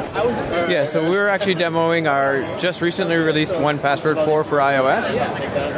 Yeah, 0.69 0.85
so 0.85 1.09
we're 1.09 1.29
actually 1.29 1.55
demoing 1.55 2.11
our 2.11 2.43
just 2.59 2.83
recently 2.83 3.17
released 3.17 3.55
1Password 3.55 4.23
4 4.27 4.45
for 4.45 4.59
iOS. 4.59 5.07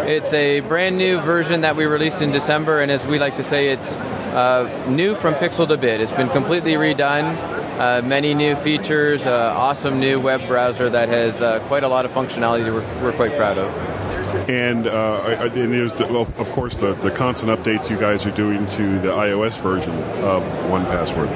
It's 0.09 0.33
a 0.33 0.59
brand 0.61 0.99
new 0.99 1.21
version 1.21 1.61
that 1.61 1.77
we 1.77 1.85
released 1.85 2.23
in 2.23 2.33
December, 2.33 2.81
and 2.81 2.91
as 2.91 3.07
we 3.07 3.21
like 3.21 3.37
to 3.37 3.45
say, 3.45 3.69
it's 3.69 3.95
uh, 4.35 4.87
new 4.89 5.15
from 5.15 5.35
pixel 5.35 5.69
to 5.69 5.77
bit. 5.77 6.01
It's 6.01 6.11
been 6.11 6.29
completely 6.31 6.73
redone, 6.73 7.37
uh, 7.79 8.03
many 8.03 8.35
new 8.35 8.57
features, 8.57 9.29
uh, 9.29 9.55
awesome 9.57 10.01
new 10.01 10.19
web 10.19 10.45
browser 10.49 10.91
that 10.91 11.09
has 11.09 11.41
uh, 11.41 11.61
quite 11.69 11.85
a 11.85 11.89
lot 11.89 12.05
of 12.05 12.11
functionality 12.11 12.65
we're, 12.65 12.83
we're 13.01 13.13
quite 13.13 13.37
proud 13.37 13.59
of. 13.59 13.98
And, 14.49 14.87
uh, 14.87 15.51
and 15.55 15.73
there's, 15.73 15.93
the, 15.93 16.07
well, 16.07 16.33
of 16.39 16.51
course, 16.53 16.77
the, 16.77 16.95
the 16.95 17.11
constant 17.11 17.53
updates 17.53 17.91
you 17.91 17.97
guys 17.97 18.27
are 18.27 18.31
doing 18.31 18.67
to 18.69 18.99
the 19.01 19.09
iOS 19.09 19.61
version 19.61 19.95
of 20.23 20.43
1Password. 20.71 21.29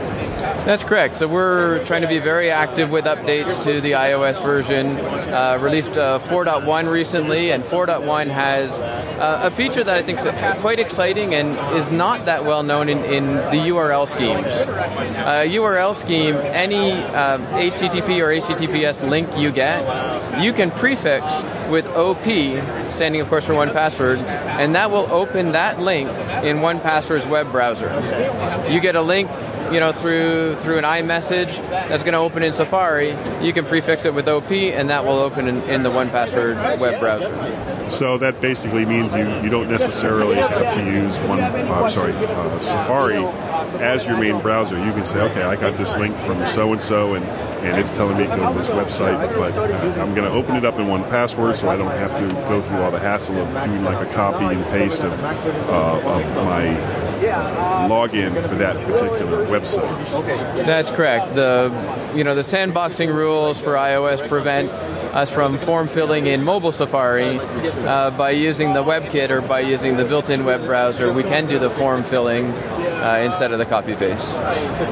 That's 0.65 0.85
correct. 0.85 1.19
So 1.19 1.27
we're 1.27 1.85
trying 1.87 2.03
to 2.03 2.09
be 2.09 2.21
very 2.21 2.51
active 2.53 2.93
with 2.93 3.05
updates 3.07 3.65
to 3.65 3.81
the 3.81 3.93
iOS 3.93 4.41
version. 4.41 4.97
Uh, 4.97 5.59
released 5.61 5.91
uh, 5.91 6.21
4.1 6.21 6.89
recently, 6.89 7.51
and 7.51 7.65
4.1 7.65 8.29
has 8.29 8.71
Uh, 9.23 9.43
a 9.45 9.51
feature 9.51 9.85
that 9.85 9.97
I 9.97 10.03
think 10.03 10.19
is 10.19 10.61
quite 10.61 10.81
exciting 10.81 11.33
and 11.33 11.57
is 11.79 11.89
not 11.93 12.25
that 12.25 12.45
well 12.45 12.65
known 12.65 12.89
in, 12.89 12.99
in 13.05 13.35
the 13.35 13.71
URL 13.71 14.09
schemes. 14.09 14.47
Uh, 14.47 15.45
URL 15.47 15.95
scheme, 15.95 16.35
any 16.35 16.91
HTTP 17.71 18.19
or 18.19 18.35
HTTPS 18.43 19.09
link 19.09 19.29
you 19.37 19.53
get, 19.53 19.79
you 20.43 20.53
can 20.53 20.73
prefix 20.73 21.25
with 21.71 21.87
OP, 21.87 22.25
standing 22.91 23.21
of 23.21 23.29
course 23.29 23.47
for 23.47 23.55
1Password, 23.55 24.19
and 24.59 24.75
that 24.75 24.91
will 24.91 25.07
open 25.13 25.53
that 25.53 25.79
link 25.79 26.09
in 26.43 26.59
1Password's 26.59 27.27
web 27.27 27.53
browser. 27.53 27.91
You 28.69 28.81
get 28.81 28.97
a 28.97 29.03
link 29.03 29.31
you 29.73 29.81
know, 29.81 29.93
through 29.93 30.57
through 30.57 30.79
an 30.79 30.85
iMessage 30.85 31.55
that's 31.71 32.03
going 32.03 32.13
to 32.13 32.19
open 32.19 32.43
in 32.43 32.53
Safari, 32.53 33.17
you 33.41 33.53
can 33.53 33.65
prefix 33.65 34.05
it 34.05 34.15
with 34.15 34.29
OP, 34.29 34.51
and 34.51 34.91
that 34.91 35.05
will 35.05 35.19
open 35.19 35.49
in, 35.49 35.63
in 35.63 35.83
the 35.83 35.91
1Password 35.91 36.79
web 36.79 37.01
browser. 37.01 37.91
So 37.91 38.19
that 38.19 38.41
basically 38.41 38.87
means 38.87 39.15
you, 39.15 39.29
you 39.43 39.51
don't 39.51 39.71
necessarily 39.71 40.37
have 40.37 40.75
to 40.75 40.85
use 40.85 41.19
one, 41.21 41.41
uh, 41.41 41.89
sorry, 41.89 42.13
uh, 42.13 42.59
Safari 42.59 43.25
as 43.83 44.07
your 44.07 44.17
main 44.19 44.41
browser. 44.41 44.83
You 44.83 44.93
can 44.93 45.05
say, 45.05 45.21
okay, 45.21 45.43
I 45.43 45.57
got 45.57 45.77
this 45.77 45.97
link 45.97 46.17
from 46.17 46.47
so 46.47 46.73
and 46.73 46.83
so, 46.83 47.15
and 47.15 47.25
and 47.63 47.79
it's 47.79 47.93
telling 47.93 48.17
me 48.17 48.25
to 48.25 48.37
go 48.37 48.53
to 48.53 48.59
this 48.59 48.69
website, 48.69 49.21
but 49.37 49.53
uh, 49.57 50.01
I'm 50.01 50.15
going 50.15 50.29
to 50.29 50.31
open 50.31 50.57
it 50.57 50.65
up 50.65 50.79
in 50.79 50.87
1Password, 50.87 51.57
so 51.57 51.69
I 51.69 51.77
don't 51.77 51.91
have 51.91 52.19
to 52.19 52.35
go 52.49 52.61
through 52.61 52.79
all 52.79 52.91
the 52.91 52.99
hassle 52.99 53.37
of 53.37 53.49
doing 53.49 53.85
like 53.85 54.07
a 54.07 54.13
copy 54.13 54.45
and 54.45 54.65
paste 54.67 55.03
of 55.03 55.13
uh, 55.23 56.01
of 56.05 56.35
my 56.35 57.12
login 57.23 58.33
for 58.49 58.55
that 58.57 58.77
particular 58.87 59.47
website. 59.47 60.67
That's 60.67 60.91
correct. 60.91 61.35
The 61.35 61.71
you 62.15 62.25
know 62.25 62.35
the 62.35 62.43
sandboxing 62.43 63.13
rules 63.15 63.61
for 63.61 63.75
iOS 63.75 64.27
prevent 64.29 64.71
us 65.15 65.31
from 65.31 65.59
form 65.59 65.89
filling 65.89 66.27
in 66.27 66.43
mobile 66.43 66.73
Safari 66.73 67.39
uh, 67.39 68.11
by 68.11 68.31
using 68.31 68.73
the 68.73 68.83
WebKit 68.83 69.31
or 69.31 69.43
by 69.43 69.61
using 69.61 69.97
the 69.97 70.05
built-in 70.05 70.45
web 70.45 70.65
browser. 70.65 71.13
We 71.13 71.23
can 71.23 71.47
do 71.47 71.59
the 71.59 71.71
form 71.71 72.03
filling 72.03 72.53
uh, 73.03 73.19
instead 73.19 73.53
of 73.53 73.59
the 73.59 73.67
copy 73.67 73.95
paste. 73.95 74.35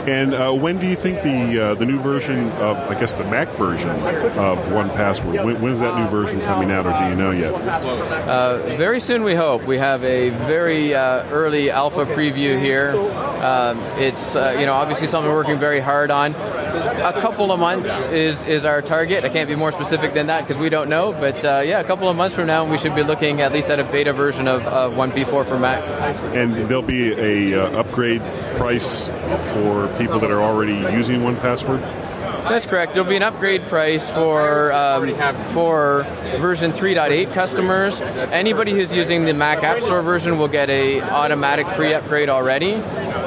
And 0.08 0.34
uh, 0.34 0.52
when 0.52 0.78
do 0.78 0.86
you 0.86 0.96
think 0.96 1.22
the 1.22 1.70
uh, 1.70 1.74
the 1.74 1.86
new 1.86 2.00
version 2.00 2.48
of 2.50 2.76
I 2.76 2.98
guess 2.98 3.14
the 3.14 3.24
Mac 3.24 3.48
version 3.50 3.90
of 3.90 4.58
1Password? 4.68 5.44
When, 5.44 5.60
when 5.60 5.72
is 5.72 5.80
that 5.80 5.96
new 5.98 6.06
version 6.08 6.40
coming 6.40 6.70
out, 6.70 6.86
or 6.86 6.92
do 6.92 7.08
you 7.08 7.14
know 7.14 7.30
yet? 7.30 7.54
Uh, 7.54 8.76
very 8.76 9.00
soon, 9.00 9.22
we 9.22 9.34
hope. 9.34 9.64
We 9.64 9.78
have 9.78 10.02
a 10.04 10.30
very 10.30 10.94
uh, 10.94 11.28
early 11.28 11.70
alpha 11.70 12.04
preview 12.06 12.60
here. 12.60 12.98
Um, 13.42 13.78
it's 13.98 14.34
you 14.34 14.66
know 14.66 14.74
obviously 14.74 15.08
something 15.08 15.30
we're 15.30 15.38
working 15.38 15.58
very 15.58 15.80
hard 15.80 16.10
on. 16.10 16.34
A 16.34 17.18
couple 17.20 17.52
of 17.52 17.60
months 17.60 18.06
is 18.06 18.42
is 18.46 18.64
our 18.64 18.82
target. 18.82 19.24
I 19.24 19.28
can't 19.28 19.48
be 19.48 19.56
more 19.56 19.72
specific 19.72 20.12
than 20.12 20.26
that 20.26 20.46
because 20.46 20.60
we 20.60 20.68
don't 20.68 20.88
know. 20.88 21.12
But 21.12 21.42
yeah, 21.42 21.80
a 21.80 21.84
couple 21.84 22.08
of 22.08 22.16
months 22.16 22.34
from 22.34 22.46
now, 22.46 22.64
we 22.68 22.78
should 22.78 22.94
be 22.94 23.02
looking 23.02 23.40
at 23.40 23.52
least 23.52 23.70
at 23.70 23.78
a 23.78 23.84
beta 23.84 24.12
version 24.12 24.48
of, 24.48 24.62
of 24.66 24.94
1P4 24.94 25.46
for 25.46 25.58
Mac. 25.58 25.84
And 26.34 26.54
there'll 26.68 26.82
be 26.82 27.12
a 27.12 27.78
upgrade 27.78 27.99
price 28.56 29.06
for 29.52 29.94
people 29.98 30.18
that 30.20 30.30
are 30.30 30.42
already 30.42 30.76
using 30.96 31.20
1Password? 31.20 31.80
That's 32.48 32.66
correct. 32.66 32.94
There'll 32.94 33.08
be 33.08 33.16
an 33.16 33.22
upgrade 33.22 33.66
price 33.68 34.08
for 34.10 34.72
um, 34.72 35.14
for 35.52 36.04
version 36.38 36.72
3.8 36.72 37.32
customers. 37.34 38.00
Anybody 38.00 38.72
who's 38.72 38.92
using 38.92 39.24
the 39.24 39.34
Mac 39.34 39.62
App 39.62 39.80
Store 39.80 40.02
version 40.02 40.38
will 40.38 40.48
get 40.48 40.70
a 40.70 41.00
automatic 41.02 41.68
free 41.68 41.92
upgrade 41.92 42.28
already. 42.28 42.72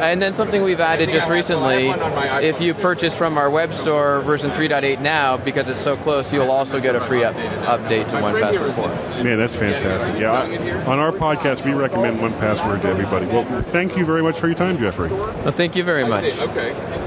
And 0.03 0.21
then 0.21 0.33
something 0.33 0.61
we've 0.61 0.79
added 0.79 1.09
just 1.09 1.29
recently, 1.29 1.89
if 1.89 2.59
you 2.61 2.73
purchase 2.73 3.15
from 3.15 3.37
our 3.37 3.49
web 3.49 3.73
store 3.73 4.21
version 4.21 4.51
3.8 4.51 4.99
now, 5.01 5.37
because 5.37 5.69
it's 5.69 5.81
so 5.81 5.95
close, 5.97 6.31
you'll 6.33 6.51
also 6.51 6.79
get 6.79 6.95
a 6.95 7.01
free 7.01 7.23
up, 7.23 7.35
update 7.35 8.09
to 8.09 8.17
1Password 8.17 8.75
4. 8.75 9.23
Man, 9.23 9.37
that's 9.37 9.55
fantastic. 9.55 10.19
Yeah, 10.19 10.85
on 10.87 10.99
our 10.99 11.11
podcast, 11.11 11.65
we 11.65 11.73
recommend 11.73 12.19
1Password 12.19 12.81
to 12.81 12.89
everybody. 12.89 13.25
Well, 13.27 13.45
thank 13.61 13.97
you 13.97 14.05
very 14.05 14.21
much 14.21 14.39
for 14.39 14.47
your 14.47 14.55
time, 14.55 14.77
Jeffrey. 14.77 15.09
Well, 15.09 15.51
thank 15.51 15.75
you 15.75 15.83
very 15.83 16.05
much. 16.05 16.25
Okay. 16.25 17.02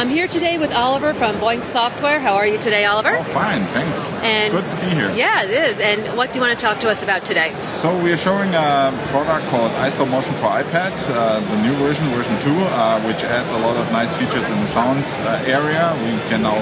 I'm 0.00 0.08
here 0.08 0.26
today 0.26 0.56
with 0.56 0.72
Oliver 0.72 1.12
from 1.12 1.36
Boinx 1.36 1.64
Software. 1.64 2.18
How 2.18 2.36
are 2.36 2.46
you 2.46 2.56
today, 2.56 2.86
Oliver? 2.86 3.16
Oh, 3.18 3.22
fine, 3.22 3.60
thanks. 3.76 4.02
And 4.24 4.48
it's 4.48 4.54
good 4.56 4.64
to 4.64 4.76
be 4.80 4.96
here. 4.96 5.12
Yeah, 5.12 5.44
it 5.44 5.50
is. 5.50 5.78
And 5.78 6.16
what 6.16 6.32
do 6.32 6.38
you 6.38 6.40
want 6.40 6.58
to 6.58 6.64
talk 6.64 6.80
to 6.80 6.88
us 6.88 7.02
about 7.02 7.22
today? 7.22 7.52
So 7.76 7.92
we 8.02 8.10
are 8.10 8.16
showing 8.16 8.48
a 8.54 8.96
product 9.12 9.44
called 9.52 9.70
iStop 9.72 10.10
Motion 10.10 10.32
for 10.40 10.48
iPad, 10.48 10.96
uh, 11.12 11.40
the 11.40 11.60
new 11.60 11.74
version, 11.74 12.08
version 12.16 12.32
2, 12.40 12.48
uh, 12.48 13.04
which 13.04 13.24
adds 13.24 13.52
a 13.52 13.58
lot 13.58 13.76
of 13.76 13.92
nice 13.92 14.16
features 14.16 14.48
in 14.48 14.58
the 14.64 14.68
sound 14.68 15.04
uh, 15.28 15.44
area. 15.44 15.92
We 16.00 16.16
can 16.32 16.48
now 16.48 16.56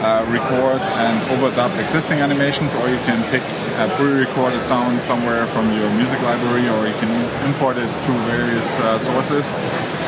uh, 0.00 0.24
record 0.32 0.80
and 1.04 1.20
overdub 1.36 1.78
existing 1.78 2.20
animations, 2.20 2.72
or 2.72 2.88
you 2.88 2.98
can 3.04 3.20
pick 3.28 3.44
a 3.76 3.92
pre-recorded 4.00 4.64
sound 4.64 5.04
somewhere 5.04 5.46
from 5.48 5.70
your 5.76 5.90
music 6.00 6.22
library, 6.22 6.66
or 6.70 6.88
you 6.88 6.96
can 6.96 7.12
import 7.44 7.76
it 7.76 7.90
through 8.08 8.16
various 8.24 8.64
uh, 8.80 8.98
sources 8.98 9.44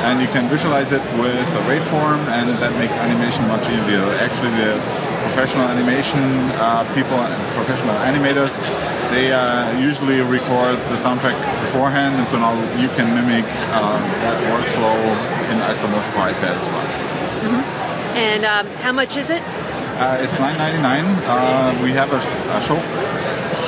and 0.03 0.21
you 0.21 0.27
can 0.29 0.49
visualize 0.49 0.91
it 0.91 1.03
with 1.23 1.47
a 1.55 1.63
waveform 1.71 2.19
and 2.35 2.51
that 2.59 2.75
makes 2.75 2.99
animation 2.99 3.47
much 3.47 3.63
easier. 3.71 4.03
Actually 4.19 4.51
the 4.59 4.75
professional 5.31 5.63
animation 5.71 6.19
uh, 6.59 6.83
people, 6.91 7.23
professional 7.55 7.95
animators, 8.03 8.59
they 9.15 9.31
uh, 9.31 9.71
usually 9.79 10.19
record 10.21 10.75
the 10.91 10.99
soundtrack 10.99 11.39
beforehand 11.63 12.19
and 12.19 12.27
so 12.27 12.37
now 12.37 12.51
you 12.83 12.91
can 12.99 13.07
mimic 13.15 13.47
uh, 13.71 13.95
that 14.27 14.37
workflow 14.51 14.99
in 15.55 15.57
iStop 15.71 15.95
Motion 15.95 16.11
for 16.11 16.27
iPad 16.27 16.59
as 16.59 16.67
well. 16.67 16.87
Mm-hmm. 17.47 17.63
And 18.19 18.45
um, 18.45 18.67
how 18.83 18.93
much 18.93 19.17
is 19.17 19.31
it? 19.31 19.43
Uh, 20.03 20.19
it's 20.19 20.35
$9.99. 20.35 20.83
Uh, 21.31 21.79
we 21.83 21.93
have 21.93 22.11
a, 22.11 22.19
a 22.19 22.61
show 22.61 22.77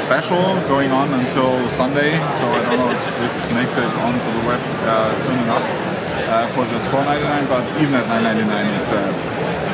special 0.02 0.42
going 0.66 0.90
on 0.90 1.08
until 1.14 1.68
Sunday, 1.68 2.10
so 2.10 2.44
I 2.50 2.60
don't 2.66 2.78
know 2.78 2.90
if 2.90 3.02
this 3.22 3.46
makes 3.54 3.78
it 3.78 3.86
onto 4.02 4.30
the 4.34 4.46
web 4.48 4.60
uh, 4.82 5.14
soon 5.14 5.38
enough 5.44 5.93
uh, 6.28 6.46
for 6.48 6.64
just 6.72 6.86
$4.99, 6.88 7.48
but 7.48 7.64
even 7.80 7.94
at 7.94 8.06
$9.99 8.06 8.78
it's 8.78 8.92
a 8.92 9.04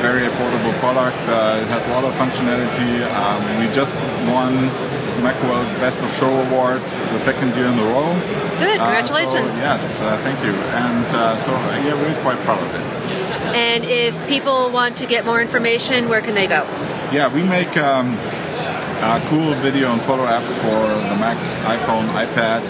very 0.01 0.25
affordable 0.27 0.73
product. 0.79 1.17
Uh, 1.29 1.61
it 1.61 1.67
has 1.69 1.85
a 1.87 1.91
lot 1.91 2.03
of 2.03 2.13
functionality. 2.15 3.05
Um, 3.13 3.41
we 3.59 3.71
just 3.73 3.95
won 4.27 4.53
Macworld 5.21 5.69
Best 5.79 6.01
of 6.01 6.11
Show 6.13 6.29
Award 6.29 6.81
the 7.13 7.19
second 7.19 7.55
year 7.55 7.67
in 7.67 7.77
a 7.77 7.83
row. 7.83 8.09
Good, 8.57 8.79
congratulations. 8.79 9.53
So, 9.53 9.61
yes, 9.61 10.01
uh, 10.01 10.17
thank 10.23 10.43
you. 10.43 10.53
And 10.53 11.05
uh, 11.13 11.35
so, 11.37 11.51
yeah, 11.85 11.93
we're 11.93 12.21
quite 12.21 12.37
proud 12.39 12.59
of 12.59 12.73
it. 12.75 12.91
And 13.55 13.85
if 13.85 14.15
people 14.27 14.71
want 14.71 14.97
to 14.97 15.05
get 15.05 15.25
more 15.25 15.41
information, 15.41 16.09
where 16.09 16.21
can 16.21 16.33
they 16.33 16.47
go? 16.47 16.63
Yeah, 17.11 17.31
we 17.33 17.43
make 17.43 17.77
um, 17.77 18.17
uh, 19.03 19.19
cool 19.29 19.53
video 19.55 19.91
and 19.91 20.01
photo 20.01 20.25
apps 20.25 20.55
for 20.57 20.87
the 21.09 21.17
Mac, 21.17 21.37
iPhone, 21.65 22.07
iPad, 22.13 22.61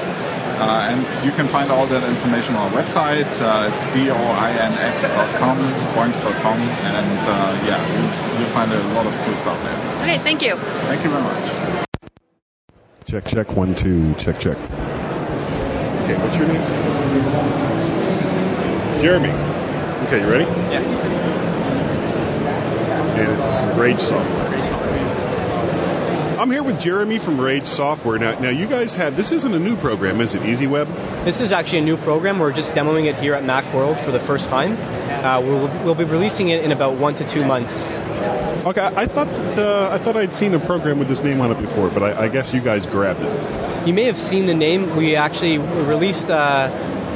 uh, 0.61 0.87
and 0.91 1.25
you 1.25 1.31
can 1.31 1.47
find 1.47 1.71
all 1.71 1.87
that 1.87 2.07
information 2.07 2.55
on 2.55 2.71
our 2.71 2.77
website. 2.81 3.25
Uh, 3.41 3.67
it's 3.73 3.83
boinx.com, 3.97 5.57
boinx.com, 5.97 6.59
and 6.59 7.19
uh, 7.27 7.65
yeah, 7.65 7.81
you'll, 7.89 8.39
you'll, 8.39 8.49
find 8.49 8.71
a 8.71 8.79
lot 8.93 9.07
of 9.07 9.13
cool 9.25 9.35
stuff 9.35 9.59
there. 9.63 9.95
Okay, 9.97 10.19
thank 10.19 10.41
you. 10.43 10.55
Thank 10.85 11.03
you 11.03 11.09
very 11.09 11.23
much. 11.23 11.87
Check, 13.07 13.25
check, 13.25 13.57
one, 13.57 13.73
two, 13.73 14.13
check, 14.15 14.39
check. 14.39 14.57
Okay, 16.03 16.15
what's 16.21 16.37
your 16.37 16.47
name? 16.47 16.61
Jeremy. 19.01 19.31
Okay, 20.05 20.21
you 20.21 20.29
ready? 20.29 20.45
Yeah. 20.71 20.81
And 23.17 23.39
it's 23.39 23.65
Rage 23.77 23.99
Software. 23.99 24.80
I'm 26.41 26.49
here 26.49 26.63
with 26.63 26.81
Jeremy 26.81 27.19
from 27.19 27.39
Rage 27.39 27.67
Software. 27.67 28.17
Now, 28.17 28.39
now 28.39 28.49
you 28.49 28.65
guys 28.65 28.95
have 28.95 29.15
this 29.15 29.31
isn't 29.31 29.53
a 29.53 29.59
new 29.59 29.75
program, 29.75 30.19
is 30.21 30.33
it? 30.33 30.41
EasyWeb. 30.41 30.87
This 31.23 31.39
is 31.39 31.51
actually 31.51 31.77
a 31.77 31.83
new 31.83 31.97
program. 31.97 32.39
We're 32.39 32.51
just 32.51 32.71
demoing 32.71 33.05
it 33.05 33.15
here 33.15 33.35
at 33.35 33.43
MacWorld 33.43 34.03
for 34.03 34.09
the 34.09 34.19
first 34.19 34.49
time. 34.49 34.71
Uh, 35.23 35.39
we'll, 35.39 35.67
we'll 35.85 35.93
be 35.93 36.03
releasing 36.03 36.49
it 36.49 36.63
in 36.63 36.71
about 36.71 36.95
one 36.95 37.13
to 37.13 37.27
two 37.27 37.45
months. 37.45 37.79
Okay, 38.65 38.81
I 38.81 39.05
thought 39.05 39.27
uh, 39.55 39.89
I 39.91 39.99
thought 39.99 40.17
I'd 40.17 40.33
seen 40.33 40.55
a 40.55 40.59
program 40.59 40.97
with 40.97 41.09
this 41.09 41.21
name 41.21 41.41
on 41.41 41.51
it 41.51 41.61
before, 41.61 41.89
but 41.89 42.01
I, 42.01 42.23
I 42.23 42.27
guess 42.27 42.55
you 42.55 42.59
guys 42.59 42.87
grabbed 42.87 43.21
it. 43.21 43.87
You 43.87 43.93
may 43.93 44.05
have 44.05 44.17
seen 44.17 44.47
the 44.47 44.55
name. 44.55 44.95
We 44.95 45.15
actually 45.15 45.59
released. 45.59 46.31
Uh, 46.31 46.71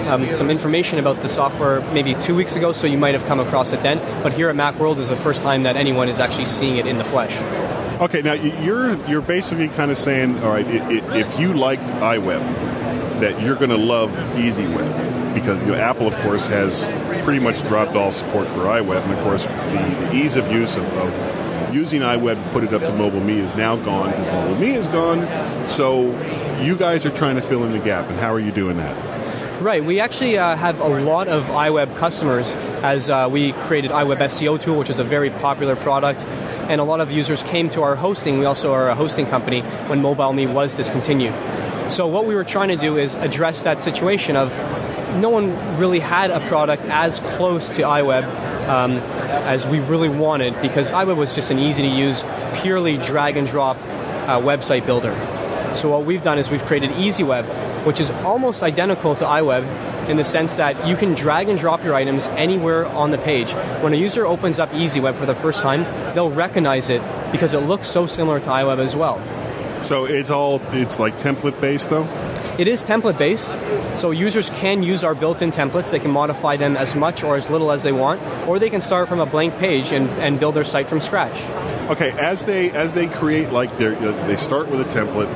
um, 0.05 0.31
some 0.33 0.51
information 0.51 0.99
about 0.99 1.19
the 1.23 1.29
software 1.29 1.81
maybe 1.91 2.13
two 2.13 2.35
weeks 2.35 2.55
ago, 2.55 2.73
so 2.73 2.85
you 2.85 2.97
might 2.97 3.15
have 3.15 3.25
come 3.25 3.39
across 3.39 3.73
it 3.73 3.81
then. 3.81 3.97
But 4.21 4.33
here 4.33 4.49
at 4.49 4.55
MacWorld 4.55 4.99
is 4.99 5.09
the 5.09 5.15
first 5.15 5.41
time 5.41 5.63
that 5.63 5.77
anyone 5.77 6.09
is 6.09 6.19
actually 6.19 6.45
seeing 6.45 6.77
it 6.77 6.85
in 6.85 6.99
the 6.99 7.03
flesh. 7.03 7.35
Okay, 8.01 8.21
now 8.21 8.33
you're 8.33 8.97
you're 9.07 9.21
basically 9.21 9.69
kind 9.69 9.89
of 9.89 9.97
saying, 9.97 10.37
all 10.43 10.51
right, 10.51 10.67
if 10.67 11.39
you 11.39 11.53
liked 11.53 11.83
iWeb, 11.83 12.41
that 13.21 13.41
you're 13.41 13.55
going 13.55 13.69
to 13.69 13.77
love 13.77 14.11
EasyWeb 14.35 15.33
because 15.33 15.61
you 15.61 15.67
know, 15.67 15.75
Apple, 15.75 16.07
of 16.07 16.15
course, 16.21 16.45
has 16.47 16.85
pretty 17.23 17.39
much 17.39 17.61
dropped 17.67 17.95
all 17.95 18.11
support 18.11 18.47
for 18.49 18.65
iWeb, 18.65 19.01
and 19.01 19.13
of 19.13 19.23
course, 19.23 19.45
the, 19.45 19.51
the 19.51 20.15
ease 20.15 20.35
of 20.35 20.51
use 20.51 20.75
of, 20.75 20.83
of 20.97 21.73
using 21.73 22.01
iWeb 22.01 22.35
to 22.35 22.49
put 22.51 22.63
it 22.63 22.73
up 22.73 22.81
to 22.81 22.91
Mobile 22.93 23.21
Me 23.21 23.39
is 23.39 23.55
now 23.55 23.77
gone 23.77 24.09
because 24.09 24.27
Mobile 24.27 24.59
Me 24.59 24.73
is 24.73 24.87
gone. 24.87 25.69
So 25.69 26.11
you 26.61 26.75
guys 26.75 27.05
are 27.05 27.11
trying 27.11 27.35
to 27.35 27.41
fill 27.41 27.63
in 27.63 27.71
the 27.71 27.79
gap, 27.79 28.09
and 28.09 28.19
how 28.19 28.33
are 28.33 28.39
you 28.39 28.51
doing 28.51 28.77
that? 28.77 29.24
Right, 29.65 29.83
we 29.83 29.99
actually 29.99 30.37
uh, 30.37 30.55
have 30.55 30.79
a 30.79 30.87
lot 30.87 31.27
of 31.27 31.45
iWeb 31.45 31.97
customers 31.97 32.53
as 32.83 33.09
uh, 33.09 33.27
we 33.31 33.51
created 33.51 33.89
iWeb 33.89 34.17
SEO 34.17 34.61
tool, 34.61 34.77
which 34.77 34.91
is 34.91 34.99
a 34.99 35.03
very 35.03 35.31
popular 35.31 35.75
product 35.75 36.21
and 36.69 36.79
a 36.79 36.83
lot 36.83 37.01
of 37.01 37.09
users 37.09 37.41
came 37.41 37.71
to 37.71 37.81
our 37.81 37.95
hosting. 37.95 38.37
We 38.37 38.45
also 38.45 38.73
are 38.73 38.89
a 38.89 38.93
hosting 38.93 39.25
company 39.25 39.61
when 39.61 40.03
MobileMe 40.03 40.53
was 40.53 40.75
discontinued. 40.75 41.33
So 41.91 42.05
what 42.05 42.27
we 42.27 42.35
were 42.35 42.43
trying 42.43 42.69
to 42.69 42.75
do 42.75 42.99
is 42.99 43.15
address 43.15 43.63
that 43.63 43.81
situation 43.81 44.35
of 44.35 44.51
no 45.19 45.31
one 45.31 45.57
really 45.79 45.99
had 45.99 46.29
a 46.29 46.41
product 46.41 46.83
as 46.85 47.17
close 47.19 47.67
to 47.77 47.81
iWeb 47.81 48.23
um, 48.69 48.97
as 49.47 49.65
we 49.65 49.79
really 49.79 50.09
wanted 50.09 50.61
because 50.61 50.91
iWeb 50.91 51.17
was 51.17 51.33
just 51.33 51.49
an 51.49 51.57
easy 51.57 51.81
to 51.81 51.87
use, 51.87 52.23
purely 52.61 52.97
drag 52.97 53.35
and 53.35 53.47
drop 53.47 53.77
uh, 53.77 54.39
website 54.39 54.85
builder. 54.85 55.15
So 55.75 55.89
what 55.89 56.05
we've 56.05 56.21
done 56.21 56.37
is 56.37 56.51
we've 56.51 56.63
created 56.63 56.91
EasyWeb, 56.91 57.73
which 57.85 57.99
is 57.99 58.09
almost 58.09 58.63
identical 58.63 59.15
to 59.15 59.23
iWeb 59.23 60.09
in 60.09 60.17
the 60.17 60.23
sense 60.23 60.55
that 60.55 60.87
you 60.87 60.95
can 60.95 61.13
drag 61.13 61.49
and 61.49 61.59
drop 61.59 61.83
your 61.83 61.93
items 61.93 62.25
anywhere 62.29 62.85
on 62.85 63.11
the 63.11 63.17
page. 63.17 63.51
When 63.81 63.93
a 63.93 63.97
user 63.97 64.25
opens 64.25 64.59
up 64.59 64.71
EasyWeb 64.71 65.15
for 65.15 65.25
the 65.25 65.35
first 65.35 65.61
time, 65.61 65.83
they'll 66.13 66.31
recognize 66.31 66.89
it 66.89 67.01
because 67.31 67.53
it 67.53 67.59
looks 67.59 67.89
so 67.89 68.07
similar 68.07 68.39
to 68.39 68.47
iWeb 68.47 68.79
as 68.79 68.95
well. 68.95 69.21
So 69.87 70.05
it's 70.05 70.31
all 70.31 70.61
it's 70.73 70.97
like 70.97 71.19
template 71.19 71.61
based 71.61 71.89
though. 71.89 72.07
It 72.57 72.69
is 72.69 72.81
template 72.81 73.17
based, 73.17 73.47
so 73.99 74.11
users 74.11 74.49
can 74.49 74.81
use 74.81 75.03
our 75.03 75.13
built-in 75.13 75.51
templates. 75.51 75.91
They 75.91 75.99
can 75.99 76.11
modify 76.11 76.55
them 76.55 76.77
as 76.77 76.95
much 76.95 77.21
or 77.21 77.35
as 77.35 77.49
little 77.49 77.69
as 77.69 77.83
they 77.83 77.91
want, 77.91 78.21
or 78.47 78.59
they 78.59 78.69
can 78.69 78.81
start 78.81 79.09
from 79.09 79.19
a 79.19 79.25
blank 79.25 79.57
page 79.57 79.91
and, 79.91 80.07
and 80.21 80.39
build 80.39 80.55
their 80.55 80.63
site 80.63 80.87
from 80.87 81.01
scratch. 81.01 81.37
Okay, 81.91 82.11
as 82.11 82.45
they 82.45 82.71
as 82.71 82.93
they 82.93 83.07
create 83.07 83.51
like 83.51 83.77
they 83.77 84.37
start 84.37 84.69
with 84.69 84.79
a 84.79 84.85
template 84.85 85.29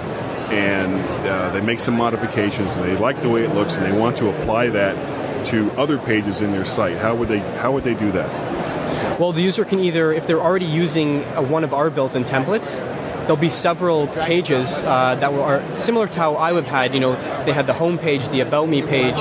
and 0.51 0.99
uh, 1.27 1.51
they 1.51 1.61
make 1.61 1.79
some 1.79 1.95
modifications 1.95 2.71
and 2.73 2.83
they 2.83 2.97
like 2.97 3.21
the 3.21 3.29
way 3.29 3.43
it 3.43 3.53
looks 3.53 3.77
and 3.77 3.85
they 3.85 3.97
want 3.97 4.17
to 4.17 4.29
apply 4.29 4.69
that 4.69 5.47
to 5.47 5.71
other 5.73 5.97
pages 5.97 6.41
in 6.41 6.51
their 6.51 6.65
site. 6.65 6.97
How 6.97 7.15
would 7.15 7.27
they 7.27 7.39
how 7.39 7.71
would 7.71 7.83
they 7.83 7.93
do 7.93 8.11
that? 8.11 9.19
Well, 9.19 9.33
the 9.33 9.41
user 9.41 9.65
can 9.65 9.79
either, 9.79 10.13
if 10.13 10.27
they're 10.27 10.41
already 10.41 10.65
using 10.65 11.25
uh, 11.25 11.41
one 11.41 11.63
of 11.63 11.73
our 11.73 11.89
built-in 11.89 12.23
templates, 12.23 12.77
there'll 13.21 13.35
be 13.35 13.49
several 13.49 14.07
pages 14.07 14.73
uh, 14.73 15.15
that 15.15 15.33
are 15.33 15.75
similar 15.75 16.07
to 16.07 16.13
how 16.13 16.37
i 16.37 16.51
iWeb 16.51 16.63
had. 16.63 16.93
You 16.93 17.01
know, 17.01 17.43
they 17.43 17.51
had 17.51 17.67
the 17.67 17.73
home 17.73 17.97
page, 17.97 18.27
the 18.29 18.39
About 18.39 18.69
Me 18.69 18.81
page. 18.81 19.17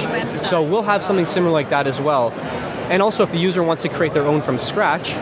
So 0.46 0.62
we'll 0.62 0.82
have 0.82 1.02
something 1.02 1.26
similar 1.26 1.52
like 1.52 1.70
that 1.70 1.86
as 1.86 2.00
well. 2.00 2.30
And 2.90 3.02
also, 3.02 3.24
if 3.24 3.32
the 3.32 3.38
user 3.38 3.62
wants 3.62 3.82
to 3.82 3.88
create 3.88 4.14
their 4.14 4.24
own 4.24 4.40
from 4.40 4.58
scratch, 4.58 5.16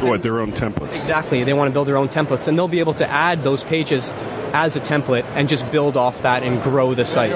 what 0.00 0.22
their 0.22 0.40
own 0.40 0.52
templates? 0.52 0.96
Exactly, 0.96 1.44
they 1.44 1.52
want 1.52 1.68
to 1.68 1.72
build 1.72 1.86
their 1.86 1.96
own 1.96 2.08
templates, 2.08 2.48
and 2.48 2.58
they'll 2.58 2.68
be 2.68 2.80
able 2.80 2.94
to 2.94 3.08
add 3.08 3.42
those 3.44 3.62
pages 3.62 4.12
as 4.54 4.76
a 4.76 4.80
template 4.80 5.24
and 5.34 5.48
just 5.48 5.68
build 5.72 5.96
off 5.96 6.22
that 6.22 6.44
and 6.44 6.62
grow 6.62 6.94
the 6.94 7.04
site. 7.04 7.32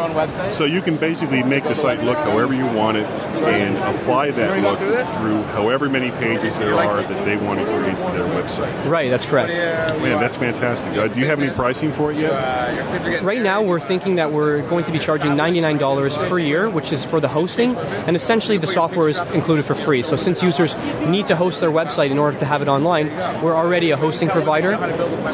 So 0.56 0.64
you 0.64 0.80
can 0.80 0.96
basically 0.96 1.42
make 1.42 1.64
the 1.64 1.74
site 1.74 2.02
look 2.04 2.16
however 2.16 2.54
you 2.54 2.64
want 2.66 2.96
it 2.96 3.06
and 3.06 3.76
apply 3.96 4.30
that 4.30 4.62
look 4.62 4.78
through 4.78 5.42
however 5.54 5.88
many 5.88 6.10
pages 6.12 6.56
there 6.58 6.74
are 6.74 7.02
that 7.02 7.24
they 7.24 7.36
want 7.36 7.58
to 7.58 7.66
create 7.66 7.96
for 7.96 8.12
their 8.12 8.26
website. 8.40 8.88
Right, 8.88 9.10
that's 9.10 9.26
correct. 9.26 9.52
Man, 10.00 10.20
that's 10.20 10.36
fantastic. 10.36 10.96
Uh, 10.96 11.08
do 11.08 11.18
you 11.18 11.26
have 11.26 11.40
any 11.40 11.52
pricing 11.52 11.90
for 11.90 12.12
it 12.12 12.18
yet? 12.18 13.22
Right 13.22 13.42
now, 13.42 13.62
we're 13.62 13.80
thinking 13.80 14.14
that 14.16 14.32
we're 14.32 14.62
going 14.68 14.84
to 14.84 14.92
be 14.92 15.00
charging 15.00 15.32
$99 15.32 16.28
per 16.28 16.38
year, 16.38 16.70
which 16.70 16.92
is 16.92 17.04
for 17.04 17.20
the 17.20 17.28
hosting, 17.28 17.76
and 17.76 18.14
essentially 18.14 18.58
the 18.58 18.68
software 18.68 19.08
is 19.08 19.18
included 19.32 19.64
for 19.64 19.74
free. 19.74 20.02
So 20.02 20.14
since 20.14 20.40
users 20.40 20.76
need 21.06 21.26
to 21.26 21.36
host 21.36 21.60
their 21.60 21.70
website 21.70 22.10
in 22.10 22.18
order 22.18 22.38
to 22.38 22.44
have 22.44 22.62
it 22.62 22.68
online, 22.68 23.08
we're 23.42 23.56
already 23.56 23.90
a 23.90 23.96
hosting 23.96 24.28
provider. 24.28 24.74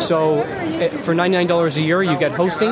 So 0.00 0.40
eh, 0.42 0.88
for 0.88 1.14
$99 1.14 1.73
a 1.76 1.80
year, 1.80 2.02
you 2.02 2.18
get 2.18 2.32
hosting 2.32 2.70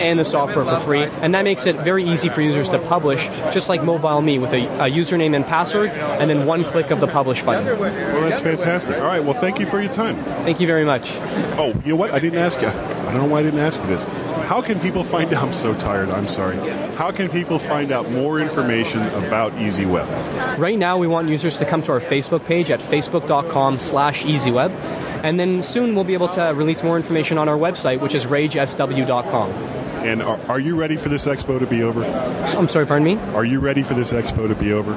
and 0.00 0.18
the 0.18 0.24
software 0.24 0.64
for 0.64 0.80
free, 0.80 1.02
and 1.02 1.34
that 1.34 1.44
makes 1.44 1.66
it 1.66 1.76
very 1.76 2.04
easy 2.04 2.28
for 2.28 2.40
users 2.40 2.68
to 2.70 2.78
publish, 2.78 3.26
just 3.52 3.68
like 3.68 3.82
Mobile 3.82 4.20
Me, 4.22 4.38
with 4.38 4.52
a, 4.52 4.66
a 4.84 4.90
username 4.90 5.36
and 5.36 5.44
password, 5.44 5.90
and 5.90 6.30
then 6.30 6.46
one 6.46 6.64
click 6.64 6.90
of 6.90 7.00
the 7.00 7.06
publish 7.06 7.42
button. 7.42 7.78
Well, 7.78 8.28
that's 8.28 8.40
fantastic. 8.40 8.96
All 8.96 9.02
right, 9.02 9.22
well, 9.22 9.34
thank 9.34 9.58
you 9.58 9.66
for 9.66 9.80
your 9.80 9.92
time. 9.92 10.16
Thank 10.44 10.60
you 10.60 10.66
very 10.66 10.84
much. 10.84 11.12
Oh, 11.58 11.68
you 11.84 11.90
know 11.90 11.96
what? 11.96 12.12
I 12.12 12.18
didn't 12.18 12.38
ask 12.38 12.60
you. 12.60 12.68
I 12.68 13.12
don't 13.12 13.22
know 13.22 13.26
why 13.26 13.40
I 13.40 13.42
didn't 13.42 13.60
ask 13.60 13.80
you 13.80 13.88
this. 13.88 14.04
How 14.50 14.60
can 14.60 14.80
people 14.80 15.04
find 15.04 15.32
out? 15.32 15.44
I'm 15.44 15.52
so 15.52 15.74
tired. 15.74 16.10
I'm 16.10 16.26
sorry. 16.26 16.56
How 16.96 17.12
can 17.12 17.28
people 17.28 17.60
find 17.60 17.92
out 17.92 18.10
more 18.10 18.40
information 18.40 19.00
about 19.10 19.52
EasyWeb? 19.52 20.58
Right 20.58 20.76
now, 20.76 20.98
we 20.98 21.06
want 21.06 21.28
users 21.28 21.56
to 21.58 21.64
come 21.64 21.82
to 21.82 21.92
our 21.92 22.00
Facebook 22.00 22.44
page 22.44 22.68
at 22.68 22.80
facebook.com 22.80 23.78
slash 23.78 24.24
EasyWeb. 24.24 24.74
And 25.22 25.38
then 25.38 25.62
soon 25.62 25.94
we'll 25.94 26.02
be 26.02 26.14
able 26.14 26.30
to 26.30 26.42
release 26.46 26.82
more 26.82 26.96
information 26.96 27.38
on 27.38 27.48
our 27.48 27.56
website, 27.56 28.00
which 28.00 28.12
is 28.12 28.24
ragesw.com. 28.24 29.79
And 30.00 30.22
are, 30.22 30.40
are 30.48 30.58
you 30.58 30.76
ready 30.76 30.96
for 30.96 31.10
this 31.10 31.26
expo 31.26 31.58
to 31.58 31.66
be 31.66 31.82
over? 31.82 32.04
I'm 32.04 32.68
sorry, 32.68 32.86
pardon 32.86 33.04
me? 33.04 33.16
Are 33.34 33.44
you 33.44 33.60
ready 33.60 33.82
for 33.82 33.92
this 33.92 34.12
expo 34.12 34.48
to 34.48 34.54
be 34.54 34.72
over? 34.72 34.94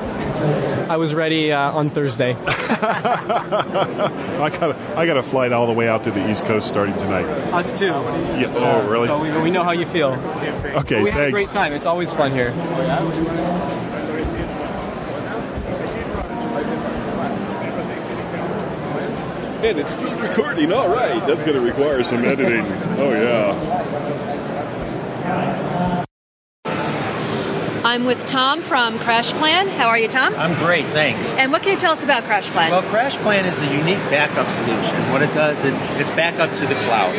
I 0.90 0.96
was 0.96 1.14
ready 1.14 1.52
uh, 1.52 1.72
on 1.72 1.90
Thursday. 1.90 2.34
I 2.48 4.50
got 4.50 4.72
a, 4.72 4.98
I 4.98 5.06
got 5.06 5.18
a 5.18 5.24
flight 5.24 5.52
all 5.52 5.68
the 5.68 5.74
way 5.74 5.90
out 5.90 6.06
to 6.06 6.12
the 6.12 6.30
East 6.30 6.46
Coast 6.46 6.70
starting 6.70 6.96
tonight. 6.96 7.26
Us 7.54 7.78
too. 7.78 7.86
Yeah. 7.86 8.54
Oh, 8.56 8.88
really? 8.88 9.08
So 9.08 9.22
we, 9.22 9.44
we 9.44 9.52
know 9.52 9.64
how 9.64 9.72
you 9.72 9.86
feel. 9.86 10.14
Okay, 10.78 11.04
we 11.04 11.12
had 11.12 11.28
a 11.28 11.32
great 11.32 11.50
time. 11.50 11.74
It's 11.74 11.86
always 11.86 12.14
fun 12.14 12.32
here. 12.32 12.54
And 19.64 19.80
it's 19.80 19.94
still 19.94 20.14
recording. 20.20 20.74
All 20.74 20.90
right, 20.90 21.26
that's 21.26 21.44
going 21.44 21.58
to 21.58 21.64
require 21.64 22.04
some 22.04 22.26
editing. 22.26 22.66
Oh 23.00 23.12
yeah. 23.12 24.33
I'm 27.86 28.06
with 28.06 28.26
Tom 28.26 28.62
from 28.64 28.98
Crash 28.98 29.34
Plan. 29.34 29.68
How 29.68 29.90
are 29.90 30.00
you, 30.00 30.08
Tom? 30.08 30.34
I'm 30.34 30.58
great, 30.58 30.88
thanks. 30.88 31.36
And 31.38 31.52
what 31.52 31.62
can 31.62 31.74
you 31.74 31.78
tell 31.78 31.92
us 31.92 32.04
about 32.04 32.24
Crash 32.24 32.50
Plan? 32.50 32.72
Well, 32.72 32.82
Crash 32.90 33.18
Plan 33.18 33.46
is 33.46 33.62
a 33.62 33.66
unique 33.66 34.02
backup 34.10 34.50
solution. 34.50 34.98
What 35.12 35.22
it 35.22 35.32
does 35.34 35.64
is 35.64 35.78
it's 36.02 36.10
backup 36.10 36.56
to 36.58 36.66
the 36.66 36.74
cloud. 36.90 37.14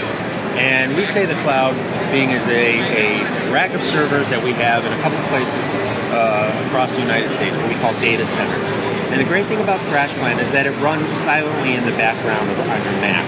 And 0.58 0.96
we 0.96 1.06
say 1.06 1.26
the 1.26 1.38
cloud 1.42 1.74
being 2.10 2.30
as 2.30 2.46
a, 2.48 2.80
a 2.80 3.52
rack 3.52 3.74
of 3.74 3.82
servers 3.84 4.30
that 4.30 4.42
we 4.42 4.50
have 4.52 4.84
in 4.84 4.92
a 4.92 5.00
couple 5.02 5.18
places 5.28 5.62
uh, 6.10 6.50
across 6.66 6.94
the 6.94 7.02
United 7.02 7.30
States, 7.30 7.54
what 7.56 7.68
we 7.68 7.76
call 7.76 7.92
data 8.00 8.26
centers. 8.26 8.74
And 9.14 9.20
the 9.20 9.30
great 9.30 9.46
thing 9.46 9.60
about 9.60 9.78
Crash 9.90 10.14
Plan 10.14 10.40
is 10.40 10.50
that 10.50 10.66
it 10.66 10.74
runs 10.82 11.06
silently 11.06 11.74
in 11.74 11.84
the 11.86 11.94
background 11.94 12.50
of, 12.50 12.58
on 12.58 12.82
your 12.82 12.98
Mac. 12.98 13.22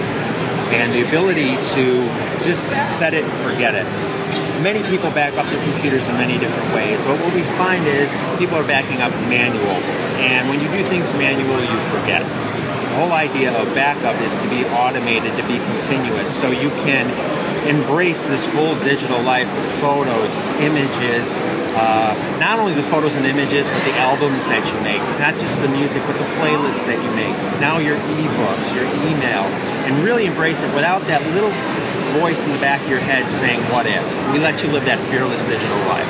And 0.75 0.91
the 0.91 1.07
ability 1.07 1.55
to 1.79 1.85
just 2.43 2.67
set 2.91 3.13
it 3.13 3.23
and 3.23 3.33
forget 3.39 3.71
it. 3.71 3.87
Many 4.61 4.81
people 4.89 5.11
back 5.11 5.33
up 5.37 5.45
their 5.53 5.63
computers 5.63 6.07
in 6.09 6.15
many 6.15 6.37
different 6.39 6.73
ways, 6.73 6.97
but 7.05 7.21
what 7.21 7.33
we 7.33 7.43
find 7.61 7.85
is 7.85 8.17
people 8.39 8.57
are 8.57 8.65
backing 8.65 9.01
up 9.01 9.11
manual. 9.29 9.77
And 10.17 10.49
when 10.49 10.59
you 10.59 10.67
do 10.73 10.83
things 10.89 11.13
manual, 11.13 11.61
you 11.61 11.77
forget. 11.93 12.25
The 12.25 13.05
whole 13.05 13.13
idea 13.13 13.53
of 13.53 13.69
backup 13.75 14.19
is 14.25 14.35
to 14.37 14.49
be 14.49 14.65
automated, 14.81 15.29
to 15.37 15.45
be 15.45 15.61
continuous, 15.77 16.33
so 16.33 16.49
you 16.49 16.69
can 16.81 17.05
embrace 17.69 18.25
this 18.25 18.47
full 18.47 18.73
digital 18.81 19.21
life 19.21 19.47
of 19.47 19.65
photos, 19.79 20.35
images, 20.57 21.37
uh, 21.77 22.15
not 22.39 22.57
only 22.57 22.73
the 22.73 22.83
photos 22.89 23.15
and 23.15 23.25
images, 23.27 23.69
but 23.69 23.83
the 23.85 23.93
albums 24.01 24.47
that 24.47 24.65
you 24.65 24.79
make, 24.81 25.01
not 25.19 25.37
just 25.37 25.61
the 25.61 25.69
music, 25.69 26.01
but 26.07 26.17
the 26.17 26.25
playlists 26.41 26.81
that 26.89 26.97
you 26.97 27.11
make, 27.13 27.35
now 27.61 27.77
your 27.77 27.97
ebooks, 28.17 28.73
your 28.73 28.89
email, 29.05 29.45
and 29.85 30.03
really 30.03 30.25
embrace 30.25 30.63
it 30.63 30.73
without 30.73 31.05
that 31.05 31.21
little 31.35 31.53
voice 32.19 32.45
in 32.45 32.51
the 32.51 32.59
back 32.59 32.81
of 32.81 32.89
your 32.89 32.99
head 32.99 33.31
saying, 33.31 33.59
What 33.71 33.85
if? 33.85 34.03
We 34.33 34.39
let 34.39 34.63
you 34.63 34.69
live 34.69 34.85
that 34.85 34.99
fearless 35.09 35.43
digital 35.43 35.77
life. 35.89 36.07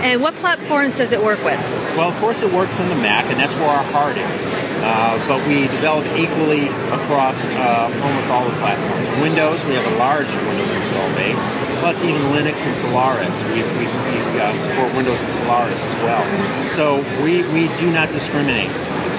And 0.00 0.22
what 0.22 0.34
platforms 0.36 0.94
does 0.96 1.12
it 1.12 1.22
work 1.22 1.44
with? 1.44 1.60
Well, 1.92 2.08
of 2.08 2.16
course, 2.20 2.40
it 2.40 2.50
works 2.52 2.80
on 2.80 2.88
the 2.88 2.94
Mac, 2.94 3.26
and 3.26 3.38
that's 3.38 3.54
where 3.54 3.68
our 3.68 3.84
heart 3.92 4.16
is. 4.16 4.48
Uh, 4.80 5.20
but 5.28 5.46
we 5.46 5.68
develop 5.76 6.06
equally 6.16 6.68
across 6.88 7.50
uh, 7.50 7.92
almost 7.92 8.28
all 8.30 8.48
the 8.48 8.56
platforms. 8.64 9.04
Windows, 9.20 9.62
we 9.66 9.74
have 9.74 9.84
a 9.92 9.96
large 9.98 10.32
Windows 10.48 10.72
install 10.72 11.04
base, 11.20 11.44
plus 11.84 12.00
even 12.00 12.22
Linux 12.32 12.64
and 12.64 12.74
Solaris. 12.74 13.42
We, 13.52 13.60
we, 13.76 13.84
we 13.84 14.40
uh, 14.40 14.56
support 14.56 14.94
Windows 14.94 15.20
and 15.20 15.32
Solaris 15.32 15.84
as 15.84 15.94
well. 15.96 16.24
So 16.68 17.04
we, 17.22 17.42
we 17.52 17.68
do 17.76 17.92
not 17.92 18.10
discriminate. 18.12 18.70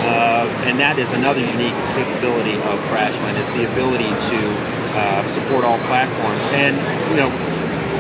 Uh, 0.01 0.49
and 0.65 0.79
that 0.79 0.97
is 0.97 1.13
another 1.13 1.39
unique 1.39 1.77
capability 1.93 2.55
of 2.65 2.81
CrashPlan 2.89 3.37
is 3.37 3.49
the 3.53 3.69
ability 3.71 4.09
to 4.09 4.39
uh, 4.97 5.25
support 5.27 5.63
all 5.63 5.77
platforms. 5.85 6.43
And 6.57 6.75
you 7.11 7.17
know, 7.17 7.29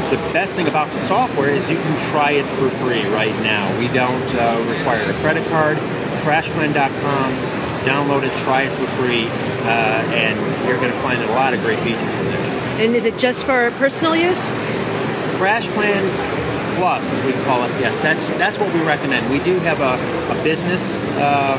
the 0.09 0.17
best 0.33 0.55
thing 0.55 0.67
about 0.67 0.91
the 0.93 0.99
software 0.99 1.49
is 1.49 1.69
you 1.69 1.77
can 1.77 2.11
try 2.11 2.31
it 2.31 2.45
for 2.57 2.69
free 2.81 3.05
right 3.13 3.35
now. 3.43 3.69
We 3.77 3.87
don't 3.89 4.27
uh, 4.35 4.57
require 4.67 5.09
a 5.09 5.13
credit 5.21 5.47
card. 5.49 5.77
Crashplan.com, 6.25 7.33
download 7.85 8.23
it, 8.23 8.31
try 8.43 8.63
it 8.63 8.71
for 8.73 8.85
free, 8.97 9.25
uh, 9.65 10.03
and 10.13 10.37
you're 10.67 10.77
going 10.77 10.91
to 10.91 10.99
find 10.99 11.21
a 11.21 11.31
lot 11.33 11.53
of 11.53 11.61
great 11.61 11.79
features 11.79 12.15
in 12.17 12.25
there. 12.25 12.85
And 12.85 12.95
is 12.95 13.05
it 13.05 13.17
just 13.17 13.45
for 13.45 13.71
personal 13.71 14.15
use? 14.15 14.51
Crashplan 15.37 16.31
Plus, 16.81 17.11
as 17.11 17.23
we 17.23 17.33
call 17.43 17.63
it, 17.65 17.69
yes, 17.79 17.99
that's 17.99 18.31
that's 18.41 18.57
what 18.57 18.73
we 18.73 18.81
recommend. 18.81 19.29
We 19.29 19.37
do 19.39 19.59
have 19.59 19.81
a, 19.81 19.97
a 20.31 20.43
business 20.43 21.01
uh, 21.19 21.57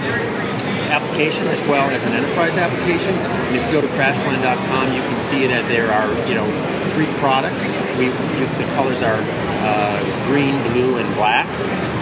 application 0.91 1.47
as 1.49 1.63
well 1.63 1.89
as 1.91 2.03
an 2.05 2.13
enterprise 2.13 2.57
application. 2.57 3.15
And 3.15 3.57
if 3.57 3.65
you 3.67 3.73
go 3.73 3.81
to 3.81 3.89
crashplan.com, 3.95 4.93
you 4.93 5.01
can 5.01 5.21
see 5.21 5.47
that 5.47 5.67
there 5.69 5.93
are 5.93 6.09
you 6.29 6.35
know 6.35 6.47
three 6.93 7.09
products. 7.21 7.77
We 7.99 8.09
the 8.09 8.69
colors 8.75 9.03
are 9.03 9.21
uh, 9.65 10.01
green, 10.27 10.57
blue, 10.73 10.99
and 10.99 11.09
black. 11.15 11.49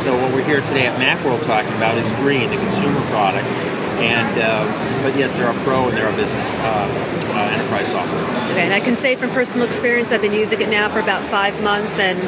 So 0.03 0.17
what 0.17 0.33
we're 0.33 0.45
here 0.45 0.61
today 0.63 0.87
at 0.87 0.99
Macworld 0.99 1.43
talking 1.45 1.73
about 1.75 1.99
is 1.99 2.11
green, 2.23 2.51
the 2.51 2.57
consumer 2.57 3.01
product. 3.11 3.47
And 4.01 4.41
uh, 4.41 4.65
but 5.03 5.17
yes, 5.17 5.35
there 5.35 5.47
are 5.47 5.55
pro 5.63 5.89
and 5.89 5.97
there 5.97 6.07
are 6.07 6.17
business 6.17 6.57
uh, 6.57 6.89
uh, 7.29 7.51
enterprise 7.53 7.87
software. 7.89 8.25
Okay, 8.51 8.65
and 8.65 8.73
I 8.73 8.81
can 8.81 8.97
say 8.97 9.15
from 9.15 9.31
personal 9.31 9.67
experience, 9.67 10.11
I've 10.11 10.23
been 10.23 10.33
using 10.33 10.61
it 10.61 10.69
now 10.69 10.89
for 10.89 11.01
about 11.01 11.23
five 11.31 11.63
months, 11.63 11.99
and 11.99 12.19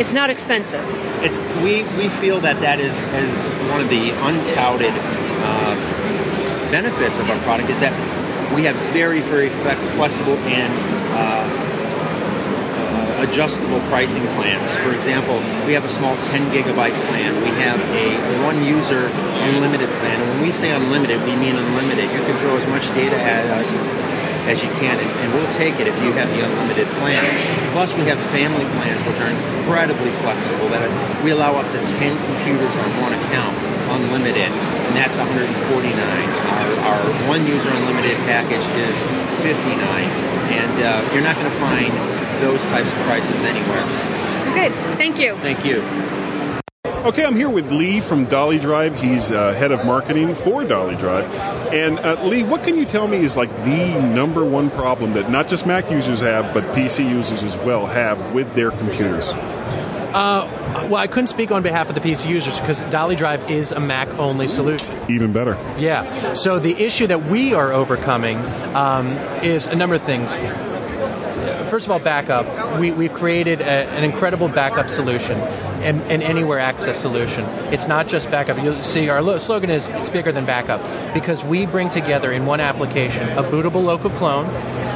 it's 0.00 0.12
not 0.12 0.30
expensive. 0.30 0.86
It's 1.22 1.40
we 1.62 1.82
we 2.00 2.08
feel 2.08 2.40
that 2.40 2.60
that 2.60 2.80
is 2.80 3.02
is 3.20 3.56
one 3.68 3.80
of 3.80 3.88
the 3.90 4.10
untouted 4.24 4.92
uh, 5.44 5.76
benefits 6.70 7.18
of 7.18 7.28
our 7.28 7.38
product 7.40 7.68
is 7.68 7.80
that 7.80 7.92
we 8.54 8.64
have 8.64 8.76
very 8.92 9.20
very 9.20 9.50
flex- 9.50 9.88
flexible 9.90 10.38
and 10.48 10.72
uh, 11.12 11.44
uh, 13.20 13.26
adjustable 13.28 13.80
pricing 13.92 14.26
plans. 14.34 14.74
For 14.76 14.92
example, 14.92 15.36
we 15.66 15.72
have 15.74 15.84
a 15.84 15.88
small 15.88 16.16
10 16.22 16.50
gigabyte 16.52 16.96
plan. 17.08 17.36
We 17.42 17.50
have 17.60 17.80
a 17.92 18.44
one 18.44 18.64
user 18.64 19.08
unlimited 19.44 19.88
plan. 20.00 20.20
When 20.28 20.42
we 20.42 20.52
say 20.52 20.70
unlimited, 20.70 21.22
we 21.24 21.36
mean 21.36 21.56
unlimited. 21.56 22.10
You 22.10 22.22
can 22.24 22.36
throw 22.38 22.56
as 22.56 22.66
much 22.66 22.88
data 22.94 23.20
at 23.20 23.46
us 23.50 23.74
as, 23.74 23.88
as 24.48 24.62
you 24.62 24.70
can, 24.80 24.96
and, 24.96 25.10
and 25.20 25.28
we'll 25.34 25.50
take 25.52 25.76
it 25.80 25.86
if 25.86 25.96
you 26.02 26.12
have 26.12 26.28
the 26.30 26.40
unlimited 26.44 26.86
plan. 27.02 27.24
Plus, 27.72 27.96
we 27.96 28.04
have 28.08 28.18
family 28.30 28.64
plans, 28.78 29.00
which 29.04 29.20
are 29.20 29.30
incredibly 29.30 30.10
flexible. 30.22 30.68
That 30.70 30.86
we 31.24 31.30
allow 31.30 31.56
up 31.56 31.68
to 31.72 31.80
10 31.80 32.16
computers 32.26 32.74
on 32.80 32.88
one 33.00 33.12
account, 33.12 33.56
unlimited, 33.92 34.50
and 34.50 34.92
that's 34.96 35.18
149. 35.18 35.50
Our, 35.92 36.68
our 36.88 37.02
one 37.28 37.46
user 37.46 37.70
unlimited 37.70 38.16
package 38.28 38.64
is 38.86 38.96
59, 39.44 39.76
and 40.54 40.72
uh, 40.80 41.04
you're 41.12 41.24
not 41.24 41.36
going 41.36 41.50
to 41.50 41.58
find 41.58 41.92
those 42.40 42.64
types 42.72 42.92
of 42.92 42.98
prices 43.04 43.42
anywhere. 43.44 43.84
Okay, 44.50 44.70
thank 44.96 45.18
you. 45.18 45.36
Thank 45.36 45.64
you. 45.64 45.80
Okay, 47.04 47.24
I'm 47.24 47.34
here 47.34 47.48
with 47.48 47.72
Lee 47.72 48.02
from 48.02 48.26
Dolly 48.26 48.58
Drive. 48.58 48.94
He's 48.94 49.30
uh, 49.30 49.54
head 49.54 49.72
of 49.72 49.86
marketing 49.86 50.34
for 50.34 50.64
Dolly 50.64 50.96
Drive. 50.96 51.24
And 51.72 51.98
uh, 51.98 52.22
Lee, 52.26 52.42
what 52.42 52.62
can 52.62 52.76
you 52.76 52.84
tell 52.84 53.08
me 53.08 53.18
is 53.18 53.38
like 53.38 53.48
the 53.64 54.02
number 54.02 54.44
one 54.44 54.68
problem 54.68 55.14
that 55.14 55.30
not 55.30 55.48
just 55.48 55.66
Mac 55.66 55.90
users 55.90 56.20
have, 56.20 56.52
but 56.52 56.62
PC 56.74 57.08
users 57.08 57.42
as 57.42 57.56
well 57.60 57.86
have 57.86 58.34
with 58.34 58.54
their 58.54 58.70
computers? 58.70 59.30
Uh, 59.32 60.86
well, 60.90 60.96
I 60.96 61.06
couldn't 61.06 61.28
speak 61.28 61.50
on 61.50 61.62
behalf 61.62 61.88
of 61.88 61.94
the 61.94 62.02
PC 62.02 62.28
users 62.28 62.60
because 62.60 62.82
Dolly 62.90 63.16
Drive 63.16 63.50
is 63.50 63.72
a 63.72 63.80
Mac 63.80 64.06
only 64.18 64.46
solution. 64.46 64.94
Even 65.10 65.32
better. 65.32 65.52
Yeah. 65.78 66.34
So 66.34 66.58
the 66.58 66.74
issue 66.74 67.06
that 67.06 67.24
we 67.24 67.54
are 67.54 67.72
overcoming 67.72 68.36
um, 68.74 69.06
is 69.42 69.66
a 69.66 69.74
number 69.74 69.96
of 69.96 70.02
things. 70.02 70.34
First 71.70 71.86
of 71.86 71.92
all, 71.92 72.00
backup. 72.00 72.80
We, 72.80 72.90
we've 72.90 73.12
created 73.12 73.60
a, 73.60 73.64
an 73.64 74.02
incredible 74.02 74.48
backup 74.48 74.90
solution, 74.90 75.38
and 75.82 76.02
an 76.10 76.20
anywhere 76.20 76.58
access 76.58 77.00
solution. 77.00 77.44
It's 77.72 77.86
not 77.86 78.08
just 78.08 78.28
backup. 78.28 78.62
You'll 78.62 78.82
see 78.82 79.08
our 79.08 79.22
lo- 79.22 79.38
slogan 79.38 79.70
is 79.70 79.86
it's 79.88 80.10
bigger 80.10 80.32
than 80.32 80.44
backup 80.44 80.82
because 81.14 81.44
we 81.44 81.66
bring 81.66 81.88
together 81.88 82.32
in 82.32 82.44
one 82.44 82.58
application 82.58 83.28
a 83.38 83.44
bootable 83.44 83.84
local 83.84 84.10
clone 84.10 84.46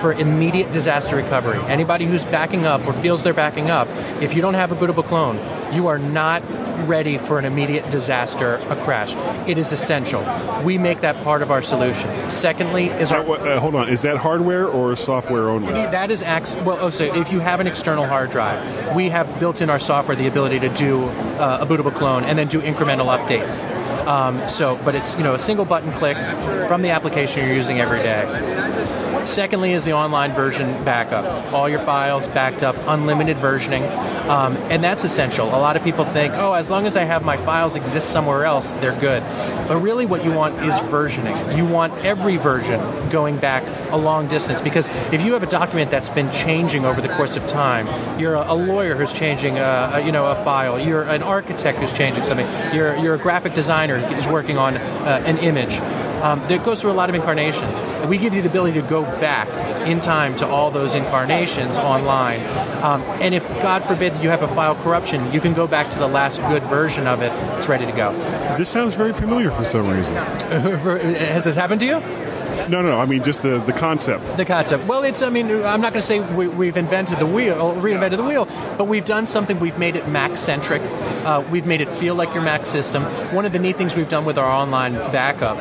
for 0.04 0.12
immediate 0.12 0.70
disaster 0.70 1.16
recovery. 1.16 1.58
Anybody 1.60 2.04
who's 2.04 2.22
backing 2.24 2.66
up 2.66 2.86
or 2.86 2.92
feels 2.92 3.22
they're 3.22 3.32
backing 3.32 3.70
up, 3.70 3.88
if 4.20 4.34
you 4.34 4.42
don't 4.42 4.52
have 4.52 4.70
a 4.70 4.76
bootable 4.76 5.02
clone, 5.02 5.38
you 5.74 5.86
are 5.86 5.98
not 5.98 6.42
ready 6.86 7.16
for 7.16 7.38
an 7.38 7.46
immediate 7.46 7.88
disaster, 7.90 8.56
a 8.68 8.76
crash. 8.84 9.14
It 9.48 9.56
is 9.56 9.72
essential. 9.72 10.22
We 10.62 10.76
make 10.76 11.00
that 11.00 11.24
part 11.24 11.40
of 11.40 11.50
our 11.50 11.62
solution. 11.62 12.30
Secondly, 12.30 12.88
is 12.88 13.10
our 13.12 13.20
Uh, 13.24 13.58
hold 13.58 13.74
on, 13.76 13.88
is 13.88 14.02
that 14.02 14.18
hardware 14.18 14.66
or 14.68 14.94
software 14.94 15.48
only? 15.48 15.72
that 15.72 16.10
is 16.10 16.22
ac- 16.22 16.60
well. 16.66 16.76
Oh, 16.82 16.90
so 16.90 17.04
if 17.04 17.32
you 17.32 17.40
have 17.40 17.60
an 17.60 17.66
external 17.66 18.06
hard 18.06 18.30
drive, 18.30 18.60
we 18.94 19.08
have 19.08 19.40
built 19.40 19.62
in 19.62 19.70
our 19.70 19.78
software 19.78 20.16
the 20.16 20.26
ability 20.26 20.60
to 20.60 20.68
do 20.68 21.04
uh, 21.04 21.60
a 21.62 21.66
bootable 21.66 21.94
clone 21.94 22.24
and 22.24 22.38
then 22.38 22.48
do 22.48 22.60
incremental 22.60 23.06
updates. 23.06 23.64
Um, 24.06 24.46
so, 24.50 24.78
but 24.84 24.94
it's 24.94 25.14
you 25.16 25.22
know 25.22 25.32
a 25.32 25.38
single 25.38 25.64
button 25.64 25.92
click 25.92 26.18
from 26.68 26.82
the 26.82 26.90
application 26.90 27.46
you're 27.46 27.56
using 27.56 27.80
every 27.80 28.00
day. 28.00 29.03
Secondly, 29.26 29.72
is 29.72 29.84
the 29.84 29.92
online 29.92 30.34
version 30.34 30.84
backup. 30.84 31.52
All 31.52 31.68
your 31.68 31.80
files 31.80 32.28
backed 32.28 32.62
up, 32.62 32.76
unlimited 32.86 33.36
versioning, 33.38 33.82
um, 34.28 34.56
and 34.70 34.82
that's 34.82 35.04
essential. 35.04 35.48
A 35.48 35.58
lot 35.58 35.76
of 35.76 35.84
people 35.84 36.04
think, 36.04 36.34
oh, 36.34 36.52
as 36.52 36.70
long 36.70 36.86
as 36.86 36.96
I 36.96 37.04
have 37.04 37.24
my 37.24 37.36
files 37.38 37.76
exist 37.76 38.10
somewhere 38.10 38.44
else, 38.44 38.72
they're 38.74 38.98
good. 38.98 39.22
But 39.68 39.80
really, 39.80 40.06
what 40.06 40.24
you 40.24 40.32
want 40.32 40.62
is 40.62 40.74
versioning. 40.74 41.56
You 41.56 41.64
want 41.64 42.04
every 42.04 42.36
version 42.36 43.10
going 43.10 43.38
back 43.38 43.64
a 43.90 43.96
long 43.96 44.28
distance 44.28 44.60
because 44.60 44.88
if 45.12 45.22
you 45.22 45.32
have 45.34 45.42
a 45.42 45.46
document 45.50 45.90
that's 45.90 46.10
been 46.10 46.30
changing 46.32 46.84
over 46.84 47.00
the 47.00 47.08
course 47.08 47.36
of 47.36 47.46
time, 47.46 48.20
you're 48.20 48.34
a, 48.34 48.52
a 48.52 48.54
lawyer 48.54 48.94
who's 48.94 49.12
changing, 49.12 49.58
a, 49.58 49.90
a, 49.94 50.00
you 50.04 50.12
know, 50.12 50.26
a 50.26 50.34
file. 50.44 50.78
You're 50.78 51.02
an 51.02 51.22
architect 51.22 51.78
who's 51.78 51.92
changing 51.92 52.24
something. 52.24 52.46
You're 52.74 52.96
you're 52.96 53.14
a 53.14 53.18
graphic 53.18 53.54
designer 53.54 53.98
who's 53.98 54.26
working 54.26 54.58
on 54.58 54.76
uh, 54.76 55.22
an 55.24 55.38
image. 55.38 55.72
Um, 56.24 56.40
that 56.48 56.64
goes 56.64 56.80
through 56.80 56.90
a 56.90 56.94
lot 56.94 57.10
of 57.10 57.14
incarnations. 57.14 57.76
And 57.76 58.08
we 58.08 58.16
give 58.16 58.32
you 58.32 58.40
the 58.40 58.48
ability 58.48 58.80
to 58.80 58.86
go 58.88 59.02
back 59.02 59.46
in 59.86 60.00
time 60.00 60.34
to 60.38 60.46
all 60.46 60.70
those 60.70 60.94
incarnations 60.94 61.76
online. 61.76 62.40
Um, 62.82 63.02
and 63.20 63.34
if, 63.34 63.46
God 63.60 63.84
forbid, 63.84 64.22
you 64.22 64.30
have 64.30 64.42
a 64.42 64.48
file 64.48 64.74
corruption, 64.74 65.30
you 65.34 65.40
can 65.42 65.52
go 65.52 65.66
back 65.66 65.90
to 65.90 65.98
the 65.98 66.08
last 66.08 66.40
good 66.48 66.62
version 66.62 67.06
of 67.06 67.20
it. 67.20 67.30
It's 67.58 67.68
ready 67.68 67.84
to 67.84 67.92
go. 67.92 68.14
This 68.56 68.70
sounds 68.70 68.94
very 68.94 69.12
familiar 69.12 69.50
for 69.50 69.66
some 69.66 69.86
reason. 69.86 70.14
Has 70.16 71.44
this 71.44 71.56
happened 71.56 71.80
to 71.80 71.86
you? 71.86 72.00
No, 72.68 72.80
no, 72.80 72.98
I 72.98 73.04
mean 73.04 73.22
just 73.22 73.42
the, 73.42 73.58
the 73.58 73.74
concept. 73.74 74.38
The 74.38 74.44
concept. 74.46 74.86
Well, 74.86 75.04
it's. 75.04 75.20
I 75.20 75.28
mean, 75.28 75.50
I'm 75.50 75.82
not 75.82 75.92
going 75.92 76.00
to 76.00 76.02
say 76.02 76.20
we, 76.20 76.46
we've 76.46 76.76
invented 76.76 77.18
the 77.18 77.26
wheel, 77.26 77.60
or 77.60 77.74
reinvented 77.74 78.16
the 78.16 78.22
wheel, 78.22 78.46
but 78.78 78.84
we've 78.84 79.04
done 79.04 79.26
something. 79.26 79.60
We've 79.60 79.76
made 79.76 79.96
it 79.96 80.08
Mac 80.08 80.38
centric. 80.38 80.80
Uh, 81.26 81.44
we've 81.50 81.66
made 81.66 81.82
it 81.82 81.90
feel 81.90 82.14
like 82.14 82.32
your 82.32 82.42
Mac 82.42 82.64
system. 82.64 83.02
One 83.34 83.44
of 83.44 83.52
the 83.52 83.58
neat 83.58 83.76
things 83.76 83.94
we've 83.94 84.08
done 84.08 84.24
with 84.24 84.38
our 84.38 84.48
online 84.48 84.94
backup 84.94 85.58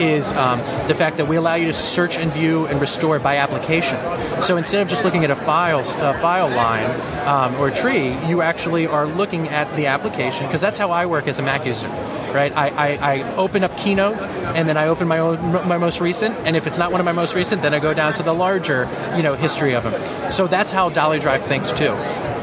is 0.00 0.32
um, 0.32 0.58
the 0.88 0.94
fact 0.94 1.16
that 1.16 1.26
we 1.26 1.36
allow 1.36 1.54
you 1.54 1.66
to 1.66 1.74
search 1.74 2.16
and 2.16 2.32
view 2.32 2.66
and 2.66 2.80
restore 2.80 3.18
by 3.18 3.36
application. 3.36 3.98
So 4.42 4.56
instead 4.56 4.82
of 4.82 4.88
just 4.88 5.04
looking 5.04 5.24
at 5.24 5.30
a 5.30 5.36
files 5.36 5.88
uh, 5.96 6.12
file 6.20 6.48
line 6.48 6.90
um, 7.26 7.54
or 7.56 7.70
tree, 7.70 8.16
you 8.26 8.42
actually 8.42 8.86
are 8.86 9.06
looking 9.06 9.48
at 9.48 9.74
the 9.76 9.86
application 9.86 10.46
because 10.46 10.60
that's 10.60 10.78
how 10.78 10.90
I 10.90 11.06
work 11.06 11.26
as 11.26 11.38
a 11.38 11.42
Mac 11.42 11.66
user 11.66 11.88
right? 12.32 12.56
I, 12.56 12.68
I, 12.68 13.16
I, 13.16 13.34
open 13.34 13.62
up 13.62 13.76
Keynote 13.76 14.18
and 14.18 14.68
then 14.68 14.76
I 14.76 14.88
open 14.88 15.06
my 15.06 15.18
own, 15.18 15.52
my 15.68 15.78
most 15.78 16.00
recent, 16.00 16.34
and 16.46 16.56
if 16.56 16.66
it's 16.66 16.78
not 16.78 16.90
one 16.90 17.00
of 17.00 17.04
my 17.04 17.12
most 17.12 17.34
recent, 17.34 17.62
then 17.62 17.74
I 17.74 17.78
go 17.78 17.94
down 17.94 18.14
to 18.14 18.22
the 18.22 18.32
larger, 18.32 18.88
you 19.16 19.22
know, 19.22 19.34
history 19.34 19.74
of 19.74 19.84
them. 19.84 20.32
So 20.32 20.46
that's 20.46 20.70
how 20.70 20.88
Dolly 20.88 21.18
Drive 21.18 21.44
thinks 21.44 21.72
too. 21.72 21.94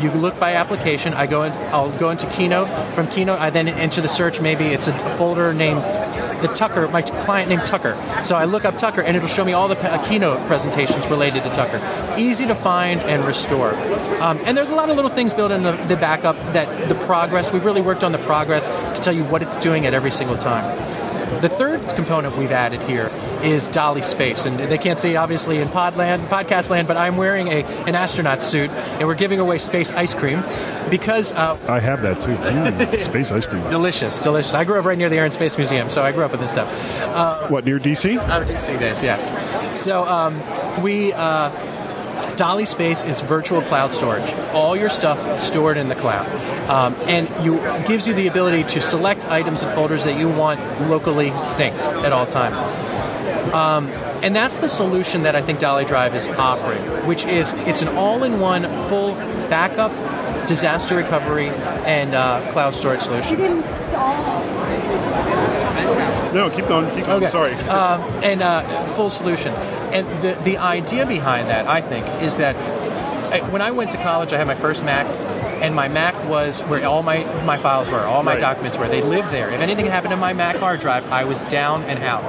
You 0.02 0.12
look 0.12 0.40
by 0.40 0.54
application. 0.54 1.14
I 1.14 1.28
go 1.28 1.44
in. 1.44 1.52
I'll 1.74 1.92
go 1.98 2.10
into 2.10 2.26
Keynote. 2.32 2.94
From 2.94 3.10
Keynote, 3.10 3.40
I 3.40 3.50
then 3.50 3.68
enter 3.68 4.00
the 4.00 4.08
search. 4.08 4.40
Maybe 4.40 4.68
it's 4.68 4.88
a 4.88 5.18
folder 5.18 5.54
named 5.54 5.82
the 6.42 6.48
Tucker. 6.50 6.88
My 6.88 7.02
client 7.02 7.50
named 7.50 7.66
Tucker. 7.66 7.96
So 8.24 8.36
I 8.36 8.46
look 8.46 8.66
up 8.66 8.78
Tucker, 8.78 9.02
and 9.02 9.16
it'll 9.16 9.28
show 9.30 9.46
me 9.46 9.54
all 9.54 9.68
the 9.68 9.76
pa- 9.76 10.04
Keynote 10.08 10.46
presentations 10.48 11.06
related 11.08 11.44
to 11.44 11.50
Tucker. 11.50 11.80
Easy 12.18 12.46
to 12.46 12.56
find 12.56 13.02
and 13.02 13.26
restore. 13.26 13.74
Um, 14.22 14.40
and 14.46 14.58
there's 14.58 14.70
a 14.70 14.76
lot 14.76 14.90
of 14.90 14.96
little 14.96 15.12
things 15.12 15.34
built 15.34 15.52
in 15.52 15.64
the, 15.64 15.72
the 15.88 15.96
backup 15.96 16.36
that 16.54 16.90
the 16.90 16.96
progress. 17.06 17.52
We've 17.52 17.66
really 17.66 17.82
worked 17.82 18.04
on 18.04 18.12
the 18.12 18.18
progress 18.20 18.66
to 18.98 19.02
tell 19.04 19.14
you 19.14 19.24
what 19.24 19.42
it's 19.42 19.58
doing 19.58 19.86
at 19.86 19.94
every 19.94 20.12
single 20.12 20.38
time. 20.38 21.09
The 21.42 21.48
third 21.50 21.82
component 21.96 22.36
we've 22.38 22.52
added 22.52 22.82
here 22.82 23.10
is 23.44 23.68
Dolly 23.70 24.02
Space, 24.02 24.46
and 24.46 24.60
they 24.60 24.78
can't 24.78 25.00
see 25.00 25.16
obviously 25.16 25.60
in 25.60 25.70
Podland, 25.70 26.28
podcast 26.28 26.70
land, 26.70 26.88
but 26.88 26.98
I'm 26.98 27.16
wearing 27.16 27.48
a 27.48 27.64
an 27.88 27.96
astronaut 27.96 28.44
suit, 28.44 28.70
and 28.72 29.08
we're 29.08 29.16
giving 29.16 29.40
away 29.40 29.58
space 29.60 29.92
ice 29.94 30.14
cream 30.14 30.44
because 30.90 31.32
uh, 31.34 31.58
I 31.70 31.80
have 31.80 32.02
that 32.02 32.20
too. 32.20 32.36
Mm, 32.36 33.02
space 33.04 33.32
ice 33.32 33.46
cream. 33.46 33.68
delicious, 33.70 34.20
delicious. 34.20 34.54
I 34.54 34.66
grew 34.66 34.80
up 34.80 34.86
right 34.86 34.98
near 34.98 35.08
the 35.10 35.18
Air 35.18 35.26
and 35.26 35.34
Space 35.34 35.58
Museum, 35.58 35.90
so 35.90 36.04
I 36.04 36.12
grew 36.12 36.24
up 36.26 36.32
with 36.32 36.42
this 36.42 36.52
stuff. 36.52 36.68
Uh, 37.02 37.48
What 37.48 37.64
near 37.64 37.80
DC? 37.80 38.18
out 38.18 38.42
of 38.42 38.48
DC 38.50 38.78
days, 38.80 39.02
yeah. 39.02 39.76
So 39.76 40.06
um, 40.08 40.82
we. 40.82 41.14
Uh, 41.14 41.68
Dolly 42.36 42.66
Space 42.66 43.04
is 43.04 43.22
virtual 43.22 43.62
cloud 43.62 43.92
storage. 43.92 44.32
All 44.54 44.76
your 44.76 44.90
stuff 44.90 45.42
stored 45.42 45.78
in 45.78 45.90
the 45.90 45.96
cloud, 45.96 46.28
um, 46.70 46.96
and 47.08 47.28
you 47.44 47.58
gives 47.88 48.08
you 48.08 48.14
the 48.14 48.28
ability 48.28 48.64
to 48.76 48.82
select 48.82 49.26
items 49.26 49.62
and 49.62 49.72
folders 49.74 50.04
that 50.04 50.18
you 50.18 50.30
want 50.30 50.60
locally 50.90 51.32
synced 51.32 52.04
at 52.04 52.14
all 52.14 52.26
times. 52.26 52.62
Um, 53.54 53.88
and 54.22 54.36
that's 54.36 54.60
the 54.60 54.70
solution 54.70 55.24
that 55.24 55.36
I 55.36 55.42
think 55.42 55.60
Dolly 55.60 55.86
Drive 55.86 56.14
is 56.16 56.28
offering, 56.28 57.08
which 57.08 57.26
is 57.26 57.54
it's 57.60 57.82
an 57.82 57.90
all-in-one 57.90 58.64
full 58.90 59.16
backup, 59.50 59.92
disaster 60.48 60.96
recovery, 60.98 61.50
and 61.50 62.14
uh, 62.14 62.52
cloud 62.52 62.76
storage 62.76 63.02
solution. 63.02 63.64
No, 66.34 66.52
keep 66.54 66.68
going. 66.68 66.94
Keep 66.96 67.06
going. 67.06 67.24
Okay. 67.24 67.32
Sorry. 67.32 67.54
Um, 67.54 68.02
and 68.24 68.42
uh, 68.42 68.86
full 68.94 69.10
solution. 69.10 69.54
And 69.92 70.08
the 70.24 70.34
the 70.44 70.58
idea 70.58 71.06
behind 71.06 71.50
that, 71.50 71.68
I 71.68 71.82
think, 71.82 72.06
is 72.22 72.38
that 72.38 72.56
I, 73.34 73.42
when 73.50 73.62
I 73.62 73.72
went 73.72 73.92
to 73.92 73.98
college, 73.98 74.34
I 74.34 74.38
had 74.38 74.48
my 74.48 74.56
first 74.56 74.84
Mac. 74.84 75.06
and 75.62 75.76
my 75.76 75.88
Mac 75.90 76.16
was 76.30 76.62
where 76.62 76.86
all 76.86 77.04
my, 77.04 77.24
my 77.44 77.58
files 77.58 77.90
were, 77.90 78.00
all 78.00 78.24
my 78.24 78.34
Right. 78.36 78.40
documents 78.40 78.78
were. 78.78 78.88
They 78.88 79.02
lived 79.02 79.30
there. 79.30 79.50
If 79.52 79.60
anything 79.62 79.88
happened 79.88 80.12
to 80.12 80.18
my 80.18 80.32
Mac 80.34 80.56
hard 80.56 80.80
drive, 80.80 81.12
I 81.12 81.26
was 81.26 81.40
down 81.42 81.84
and 81.84 82.02
out. 82.02 82.24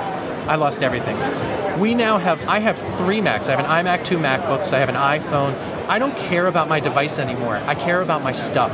I 0.49 0.57
lost 0.57 0.83
everything. 0.83 1.17
We 1.79 1.95
now 1.95 2.19
have, 2.19 2.43
I 2.49 2.59
have 2.59 2.77
three 2.99 3.21
Macs. 3.21 3.49
I 3.49 3.53
have 3.53 3.61
an 3.61 3.67
iMac, 3.87 4.05
two 4.05 4.19
MacBooks, 4.19 4.73
I 4.73 4.81
have 4.81 4.89
an 4.89 4.97
iPhone. 4.97 5.55
I 5.89 5.99
don't 6.01 6.17
care 6.17 6.47
about 6.49 6.69
my 6.69 6.81
device 6.81 7.19
anymore. 7.21 7.55
I 7.65 7.77
care 7.77 8.01
about 8.03 8.23
my 8.23 8.33
stuff. 8.33 8.73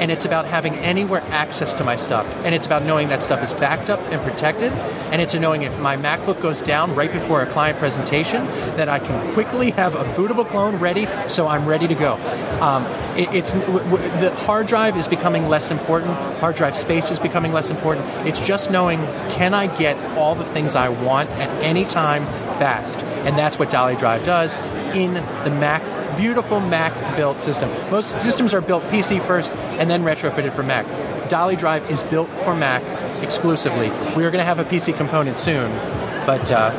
And 0.00 0.10
it's 0.10 0.24
about 0.24 0.46
having 0.46 0.74
anywhere 0.76 1.22
access 1.28 1.74
to 1.74 1.84
my 1.84 1.96
stuff. 1.96 2.26
And 2.44 2.54
it's 2.54 2.66
about 2.66 2.82
knowing 2.82 3.08
that 3.10 3.22
stuff 3.22 3.42
is 3.42 3.52
backed 3.52 3.90
up 3.90 4.00
and 4.10 4.20
protected. 4.22 4.72
And 4.72 5.20
it's 5.20 5.34
knowing 5.34 5.62
if 5.62 5.78
my 5.78 5.96
MacBook 5.96 6.40
goes 6.40 6.62
down 6.62 6.94
right 6.94 7.12
before 7.12 7.42
a 7.42 7.46
client 7.46 7.78
presentation, 7.78 8.46
that 8.76 8.88
I 8.88 8.98
can 8.98 9.34
quickly 9.34 9.72
have 9.72 9.94
a 9.94 10.04
bootable 10.14 10.48
clone 10.48 10.76
ready 10.76 11.06
so 11.28 11.46
I'm 11.46 11.66
ready 11.66 11.86
to 11.88 11.94
go. 11.94 12.14
Um, 12.60 12.86
it, 13.16 13.34
it's 13.34 13.52
w- 13.52 13.78
w- 13.78 14.20
the 14.20 14.34
hard 14.34 14.66
drive 14.66 14.96
is 14.96 15.06
becoming 15.06 15.48
less 15.48 15.70
important. 15.70 16.14
Hard 16.38 16.56
drive 16.56 16.76
space 16.76 17.10
is 17.10 17.18
becoming 17.18 17.52
less 17.52 17.70
important. 17.70 18.06
It's 18.26 18.40
just 18.40 18.70
knowing 18.70 19.00
can 19.32 19.54
I 19.54 19.66
get 19.78 19.96
all 20.16 20.34
the 20.34 20.44
things 20.46 20.74
I 20.74 20.88
want 20.88 21.30
at 21.30 21.50
any 21.62 21.84
time 21.84 22.24
fast, 22.58 22.96
and 22.98 23.36
that's 23.36 23.58
what 23.58 23.70
Dolly 23.70 23.96
Drive 23.96 24.24
does 24.24 24.54
in 24.94 25.14
the 25.14 25.50
Mac. 25.50 25.82
Beautiful 26.16 26.60
Mac 26.60 27.16
built 27.16 27.42
system. 27.42 27.70
Most 27.90 28.20
systems 28.22 28.54
are 28.54 28.60
built 28.60 28.82
PC 28.84 29.24
first 29.26 29.52
and 29.52 29.88
then 29.88 30.02
retrofitted 30.02 30.54
for 30.54 30.62
Mac. 30.62 30.86
Dolly 31.28 31.56
Drive 31.56 31.88
is 31.90 32.02
built 32.04 32.28
for 32.44 32.54
Mac 32.54 32.82
exclusively. 33.22 33.88
We 34.16 34.24
are 34.24 34.30
going 34.30 34.38
to 34.38 34.44
have 34.44 34.58
a 34.58 34.64
PC 34.64 34.96
component 34.96 35.38
soon, 35.38 35.70
but 36.26 36.50
uh, 36.50 36.70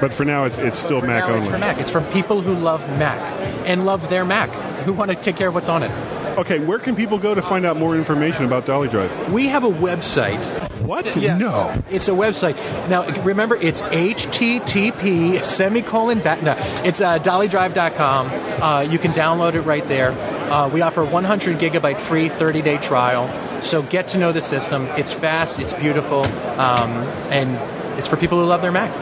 But 0.00 0.12
for 0.12 0.24
now, 0.24 0.44
it's 0.44 0.58
it's 0.58 0.78
still 0.78 1.00
Mac 1.00 1.24
only. 1.24 1.38
It's 1.40 1.48
for 1.48 1.58
Mac. 1.58 1.78
It's 1.78 1.90
for 1.90 2.00
people 2.12 2.40
who 2.40 2.54
love 2.54 2.80
Mac 2.98 3.20
and 3.66 3.86
love 3.86 4.08
their 4.08 4.24
Mac, 4.24 4.50
who 4.84 4.92
want 4.92 5.10
to 5.10 5.16
take 5.16 5.36
care 5.36 5.48
of 5.48 5.54
what's 5.54 5.68
on 5.68 5.82
it. 5.82 5.90
Okay, 6.38 6.58
where 6.58 6.80
can 6.80 6.96
people 6.96 7.16
go 7.18 7.32
to 7.34 7.40
find 7.42 7.64
out 7.64 7.76
more 7.76 7.94
information 7.96 8.44
about 8.44 8.66
Dolly 8.66 8.88
Drive? 8.88 9.32
We 9.32 9.46
have 9.46 9.62
a 9.62 9.70
website. 9.70 10.63
What? 10.82 11.16
Yeah, 11.16 11.36
No. 11.38 11.82
It's 11.90 12.08
a 12.08 12.12
website. 12.12 12.56
Now, 12.88 13.06
remember, 13.22 13.56
it's 13.56 13.82
HTTP 13.82 15.44
semicolon 15.44 16.20
back. 16.20 16.42
No, 16.42 16.54
it's 16.84 17.00
uh, 17.00 17.18
dollydrive.com. 17.18 18.62
Uh, 18.62 18.80
you 18.82 18.98
can 18.98 19.12
download 19.12 19.54
it 19.54 19.62
right 19.62 19.86
there. 19.88 20.12
Uh, 20.50 20.68
we 20.68 20.82
offer 20.82 21.04
100 21.04 21.58
gigabyte 21.58 21.98
free 22.00 22.28
30 22.28 22.62
day 22.62 22.78
trial. 22.78 23.30
So 23.62 23.82
get 23.82 24.08
to 24.08 24.18
know 24.18 24.32
the 24.32 24.42
system. 24.42 24.86
It's 24.98 25.12
fast, 25.12 25.58
it's 25.58 25.72
beautiful, 25.72 26.24
um, 26.60 26.90
and 27.30 27.56
it's 27.98 28.06
for 28.06 28.16
people 28.16 28.38
who 28.38 28.44
love 28.44 28.60
their 28.60 28.72
Mac. 28.72 28.92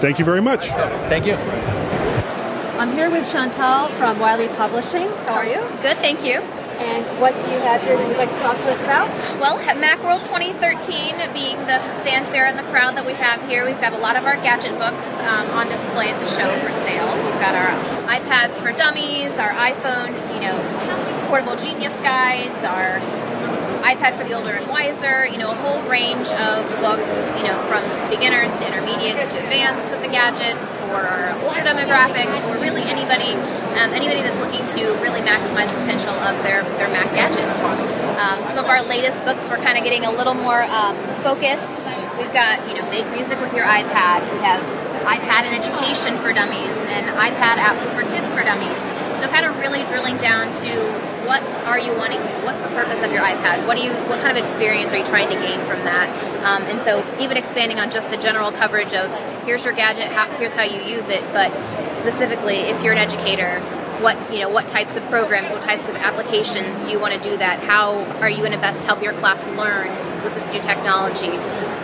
Thank 0.00 0.18
you 0.18 0.24
very 0.24 0.40
much. 0.42 0.66
Thank 0.66 1.26
you. 1.26 1.34
I'm 2.78 2.92
here 2.92 3.10
with 3.10 3.30
Chantal 3.30 3.88
from 3.88 4.18
Wiley 4.20 4.48
Publishing. 4.48 5.08
How 5.26 5.34
are 5.34 5.46
you? 5.46 5.60
Good, 5.82 5.96
thank 5.98 6.24
you. 6.24 6.40
And 6.78 7.20
what 7.20 7.32
do 7.40 7.48
you 7.50 7.58
have 7.60 7.82
here 7.82 7.96
that 7.96 8.08
you'd 8.08 8.18
like 8.18 8.30
to 8.30 8.38
talk 8.38 8.56
to 8.58 8.70
us 8.70 8.80
about? 8.82 9.08
Well, 9.40 9.58
at 9.60 9.76
Macworld 9.76 10.24
2013 10.24 11.32
being 11.32 11.56
the 11.66 11.80
fanfare 12.04 12.46
and 12.46 12.58
the 12.58 12.68
crowd 12.68 12.96
that 12.96 13.06
we 13.06 13.14
have 13.14 13.42
here, 13.48 13.64
we've 13.64 13.80
got 13.80 13.92
a 13.92 13.98
lot 13.98 14.16
of 14.16 14.26
our 14.26 14.36
gadget 14.36 14.72
books 14.78 15.18
um, 15.20 15.46
on 15.56 15.68
display 15.68 16.10
at 16.10 16.20
the 16.20 16.26
show 16.26 16.48
for 16.60 16.72
sale. 16.72 17.08
We've 17.24 17.40
got 17.40 17.54
our 17.54 17.72
iPads 18.12 18.60
for 18.60 18.72
dummies, 18.72 19.38
our 19.38 19.50
iPhone, 19.50 20.12
you 20.34 20.40
know, 20.40 20.56
portable 21.28 21.56
genius 21.56 22.00
guides, 22.00 22.62
our 22.64 23.00
iPad 23.86 24.18
for 24.18 24.24
the 24.24 24.34
older 24.34 24.50
and 24.50 24.66
wiser, 24.66 25.24
you 25.26 25.38
know, 25.38 25.50
a 25.50 25.54
whole 25.54 25.78
range 25.86 26.26
of 26.34 26.66
books, 26.82 27.14
you 27.38 27.46
know, 27.46 27.54
from 27.70 27.86
beginners 28.10 28.58
to 28.58 28.66
intermediates 28.66 29.30
to 29.30 29.38
advanced 29.38 29.94
with 29.94 30.02
the 30.02 30.10
gadgets 30.10 30.74
for 30.82 30.98
our 31.06 31.30
older 31.46 31.62
demographic, 31.62 32.26
for 32.50 32.58
really 32.58 32.82
anybody, 32.82 33.38
um, 33.78 33.94
anybody 33.94 34.26
that's 34.26 34.42
looking 34.42 34.66
to 34.66 34.90
really 35.06 35.22
maximize 35.22 35.70
the 35.70 35.78
potential 35.78 36.10
of 36.26 36.34
their, 36.42 36.66
their 36.82 36.90
Mac 36.90 37.06
gadgets. 37.14 37.62
Um, 38.18 38.42
some 38.50 38.58
of 38.58 38.66
our 38.66 38.82
latest 38.90 39.22
books, 39.24 39.48
we're 39.48 39.62
kind 39.62 39.78
of 39.78 39.84
getting 39.84 40.04
a 40.04 40.10
little 40.10 40.34
more 40.34 40.62
um, 40.66 40.96
focused. 41.22 41.86
We've 42.18 42.32
got, 42.34 42.58
you 42.66 42.74
know, 42.74 42.90
make 42.90 43.06
music 43.14 43.38
with 43.38 43.54
your 43.54 43.66
iPad. 43.66 44.26
We 44.34 44.42
have 44.42 44.66
iPad 45.06 45.46
and 45.46 45.54
education 45.54 46.18
for 46.18 46.32
dummies 46.34 46.74
and 46.90 47.06
iPad 47.14 47.62
apps 47.62 47.94
for 47.94 48.02
kids 48.10 48.34
for 48.34 48.42
dummies. 48.42 48.82
So 49.14 49.28
kind 49.28 49.46
of 49.46 49.56
really 49.62 49.84
drilling 49.86 50.18
down 50.18 50.50
to 50.66 51.05
what 51.26 51.42
are 51.66 51.78
you 51.78 51.92
wanting? 51.96 52.20
What's 52.44 52.62
the 52.62 52.68
purpose 52.68 53.02
of 53.02 53.12
your 53.12 53.22
iPad? 53.22 53.66
What 53.66 53.76
do 53.76 53.82
you? 53.84 53.92
What 53.92 54.20
kind 54.20 54.36
of 54.36 54.42
experience 54.42 54.92
are 54.92 54.96
you 54.96 55.04
trying 55.04 55.28
to 55.28 55.34
gain 55.34 55.58
from 55.66 55.80
that? 55.84 56.08
Um, 56.44 56.62
and 56.62 56.80
so 56.82 57.04
even 57.20 57.36
expanding 57.36 57.80
on 57.80 57.90
just 57.90 58.10
the 58.10 58.16
general 58.16 58.52
coverage 58.52 58.94
of 58.94 59.10
here's 59.44 59.64
your 59.64 59.74
gadget, 59.74 60.06
how, 60.06 60.30
here's 60.38 60.54
how 60.54 60.62
you 60.62 60.80
use 60.82 61.08
it, 61.08 61.22
but 61.32 61.50
specifically 61.92 62.58
if 62.58 62.82
you're 62.82 62.92
an 62.92 62.98
educator, 62.98 63.60
what 64.00 64.16
you 64.32 64.40
know, 64.40 64.48
what 64.48 64.68
types 64.68 64.96
of 64.96 65.02
programs, 65.08 65.52
what 65.52 65.62
types 65.62 65.88
of 65.88 65.96
applications 65.96 66.84
do 66.84 66.92
you 66.92 67.00
want 67.00 67.20
to 67.20 67.30
do 67.30 67.36
that? 67.36 67.60
How 67.60 67.96
are 68.20 68.30
you 68.30 68.38
going 68.38 68.52
to 68.52 68.58
best 68.58 68.86
help 68.86 69.02
your 69.02 69.14
class 69.14 69.46
learn 69.46 69.88
with 70.22 70.34
this 70.34 70.50
new 70.52 70.60
technology? 70.60 71.30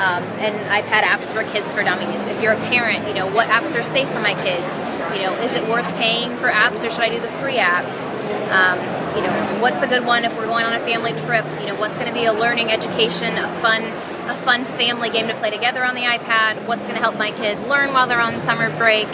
Um, 0.03 0.25
and 0.43 0.57
iPad 0.67 1.03
apps 1.03 1.33
for 1.33 1.45
kids 1.53 1.73
for 1.73 1.85
dummies. 1.85 2.27
If 2.27 2.43
you're 2.43 2.55
a 2.55 2.61
parent, 2.69 3.07
you 3.07 3.15
know 3.15 3.29
what 3.33 3.47
apps 3.47 3.79
are 3.79 3.85
safe 3.85 4.09
for 4.11 4.19
my 4.19 4.35
kids. 4.43 4.79
You 5.15 5.23
know, 5.23 5.33
is 5.39 5.55
it 5.55 5.69
worth 5.69 5.87
paying 5.95 6.35
for 6.35 6.49
apps 6.49 6.85
or 6.85 6.91
should 6.91 7.05
I 7.07 7.09
do 7.09 7.21
the 7.21 7.29
free 7.29 7.59
apps? 7.59 8.03
Um, 8.51 8.81
you 9.15 9.23
know, 9.23 9.61
what's 9.61 9.81
a 9.83 9.87
good 9.87 10.05
one 10.05 10.25
if 10.25 10.37
we're 10.37 10.47
going 10.47 10.65
on 10.65 10.73
a 10.73 10.81
family 10.81 11.13
trip? 11.13 11.47
You 11.61 11.69
know, 11.69 11.77
what's 11.77 11.97
going 11.97 12.09
to 12.09 12.15
be 12.15 12.25
a 12.25 12.33
learning 12.33 12.73
education, 12.73 13.39
a 13.39 13.49
fun, 13.49 13.85
a 14.29 14.35
fun 14.35 14.65
family 14.65 15.09
game 15.09 15.29
to 15.29 15.35
play 15.35 15.51
together 15.51 15.85
on 15.85 15.95
the 15.95 16.03
iPad? 16.03 16.67
What's 16.67 16.85
going 16.87 16.97
to 16.97 17.01
help 17.01 17.17
my 17.17 17.31
kid 17.31 17.61
learn 17.69 17.93
while 17.93 18.09
they're 18.09 18.21
on 18.21 18.41
summer 18.41 18.77
break? 18.77 19.07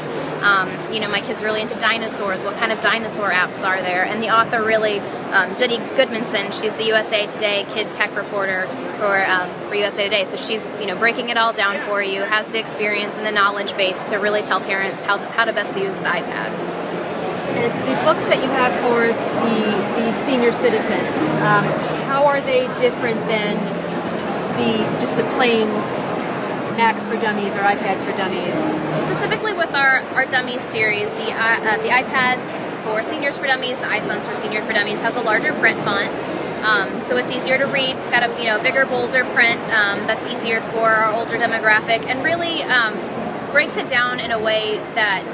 Um, 0.42 0.70
you 0.92 1.00
know, 1.00 1.08
my 1.08 1.20
kid's 1.20 1.42
really 1.42 1.60
into 1.60 1.74
dinosaurs. 1.76 2.42
What 2.42 2.56
kind 2.56 2.72
of 2.72 2.80
dinosaur 2.80 3.30
apps 3.30 3.62
are 3.64 3.80
there? 3.82 4.04
And 4.04 4.22
the 4.22 4.30
author 4.30 4.62
really, 4.62 5.00
um, 5.00 5.56
Jinny 5.56 5.78
Gudmundsen, 5.78 6.52
she's 6.58 6.76
the 6.76 6.84
USA 6.86 7.26
Today 7.26 7.66
kid 7.70 7.92
tech 7.92 8.14
reporter 8.16 8.66
for 8.98 9.24
um, 9.26 9.50
for 9.68 9.74
USA 9.74 10.04
Today. 10.04 10.24
So 10.24 10.36
she's 10.36 10.74
you 10.80 10.86
know 10.86 10.96
breaking 10.96 11.30
it 11.30 11.36
all 11.36 11.52
down 11.52 11.76
for 11.88 12.02
you, 12.02 12.22
has 12.22 12.48
the 12.48 12.58
experience 12.58 13.16
and 13.16 13.26
the 13.26 13.32
knowledge 13.32 13.76
base 13.76 14.10
to 14.10 14.16
really 14.16 14.42
tell 14.42 14.60
parents 14.60 15.02
how 15.04 15.18
how 15.18 15.44
to 15.44 15.52
best 15.52 15.76
use 15.76 15.98
the 15.98 16.06
iPad. 16.06 16.50
And 17.58 17.72
the 17.88 18.00
books 18.04 18.26
that 18.28 18.42
you 18.42 18.48
have 18.50 18.72
for 18.86 19.08
the, 19.08 20.00
the 20.00 20.12
senior 20.12 20.52
citizens, 20.52 21.16
um, 21.42 21.64
how 22.06 22.26
are 22.26 22.40
they 22.40 22.68
different 22.78 23.18
than 23.26 23.56
the 24.58 24.78
just 25.00 25.16
the 25.16 25.24
plain 25.34 25.66
Macs 26.78 27.04
for 27.08 27.18
dummies 27.20 27.56
or 27.56 27.58
iPads 27.58 28.04
for 28.04 28.16
dummies? 28.16 28.54
Specifically 29.02 29.52
with 29.52 29.74
our, 29.74 29.98
our 30.14 30.26
dummies 30.26 30.62
series, 30.62 31.12
the 31.12 31.32
uh, 31.32 31.76
the 31.78 31.88
iPads 31.88 32.46
for 32.84 33.02
seniors 33.02 33.36
for 33.36 33.46
dummies, 33.48 33.76
the 33.78 33.86
iPhones 33.86 34.26
for 34.26 34.36
senior 34.36 34.62
for 34.62 34.72
dummies 34.72 35.00
has 35.00 35.16
a 35.16 35.20
larger 35.20 35.52
print 35.54 35.76
font. 35.80 36.08
Um, 36.64 37.02
so 37.02 37.16
it's 37.16 37.32
easier 37.32 37.58
to 37.58 37.66
read. 37.66 37.96
It's 37.96 38.10
got 38.10 38.22
a 38.22 38.40
you 38.40 38.48
know 38.48 38.62
bigger, 38.62 38.86
bolder 38.86 39.24
print 39.34 39.60
um, 39.74 40.06
that's 40.06 40.24
easier 40.28 40.60
for 40.60 40.86
our 40.86 41.12
older 41.12 41.34
demographic, 41.34 42.06
and 42.06 42.22
really 42.22 42.62
um, 42.62 42.94
breaks 43.50 43.76
it 43.76 43.88
down 43.88 44.20
in 44.20 44.30
a 44.30 44.38
way 44.38 44.76
that 44.94 45.24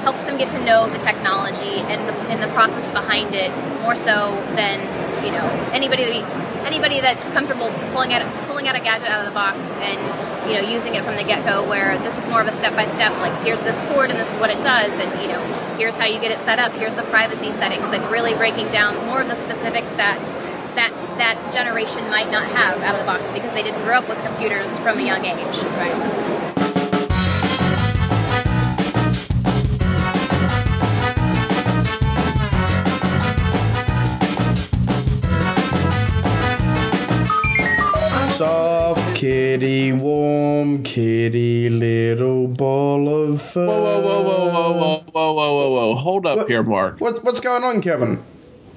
helps 0.00 0.24
them 0.24 0.38
get 0.38 0.48
to 0.48 0.64
know 0.64 0.88
the 0.88 0.98
technology 0.98 1.84
and 1.92 2.08
the, 2.08 2.14
and 2.32 2.42
the 2.42 2.48
process 2.54 2.88
behind 2.88 3.34
it 3.34 3.52
more 3.82 3.94
so 3.94 4.32
than 4.56 4.80
you 5.26 5.30
know 5.30 5.44
anybody 5.74 6.24
anybody 6.64 7.00
that's 7.00 7.28
comfortable 7.28 7.68
pulling 7.92 8.14
out 8.14 8.22
pulling 8.60 8.76
out 8.76 8.78
a 8.78 8.84
gadget 8.84 9.08
out 9.08 9.20
of 9.20 9.26
the 9.26 9.32
box 9.32 9.70
and 9.70 10.50
you 10.50 10.60
know 10.60 10.68
using 10.68 10.94
it 10.94 11.02
from 11.02 11.16
the 11.16 11.24
get 11.24 11.44
go. 11.46 11.66
Where 11.66 11.96
this 11.98 12.18
is 12.18 12.26
more 12.28 12.42
of 12.42 12.46
a 12.46 12.52
step 12.52 12.74
by 12.74 12.86
step. 12.86 13.12
Like 13.18 13.32
here's 13.42 13.62
this 13.62 13.80
cord 13.92 14.10
and 14.10 14.18
this 14.18 14.34
is 14.34 14.38
what 14.38 14.50
it 14.50 14.62
does, 14.62 14.92
and 14.98 15.22
you 15.22 15.28
know 15.28 15.40
here's 15.78 15.96
how 15.96 16.04
you 16.04 16.20
get 16.20 16.30
it 16.30 16.40
set 16.44 16.58
up. 16.58 16.72
Here's 16.72 16.94
the 16.94 17.02
privacy 17.04 17.52
settings. 17.52 17.90
Like 17.90 18.10
really 18.10 18.34
breaking 18.34 18.68
down 18.68 18.96
more 19.06 19.22
of 19.22 19.28
the 19.28 19.34
specifics 19.34 19.92
that 19.94 20.18
that 20.76 20.92
that 21.16 21.52
generation 21.54 22.02
might 22.10 22.30
not 22.30 22.44
have 22.50 22.82
out 22.82 22.94
of 22.94 23.00
the 23.00 23.06
box 23.06 23.30
because 23.30 23.52
they 23.52 23.62
didn't 23.62 23.82
grow 23.82 23.98
up 23.98 24.08
with 24.08 24.22
computers 24.24 24.76
from 24.78 24.98
a 24.98 25.02
young 25.02 25.24
age. 25.24 25.56
Right. 25.80 26.39
Kitty, 39.50 39.92
warm 39.92 40.80
kitty, 40.84 41.68
little 41.68 42.46
ball 42.46 43.08
of 43.08 43.42
fur. 43.42 43.66
Whoa, 43.66 44.00
whoa, 44.00 44.22
whoa, 44.22 44.22
whoa, 44.22 44.72
whoa, 44.72 45.04
whoa, 45.10 45.32
whoa, 45.32 45.52
whoa, 45.54 45.70
whoa! 45.70 45.94
Hold 45.96 46.24
up 46.24 46.46
here, 46.46 46.62
Mark. 46.62 47.00
What, 47.00 47.24
what's 47.24 47.40
going 47.40 47.64
on, 47.64 47.82
Kevin? 47.82 48.22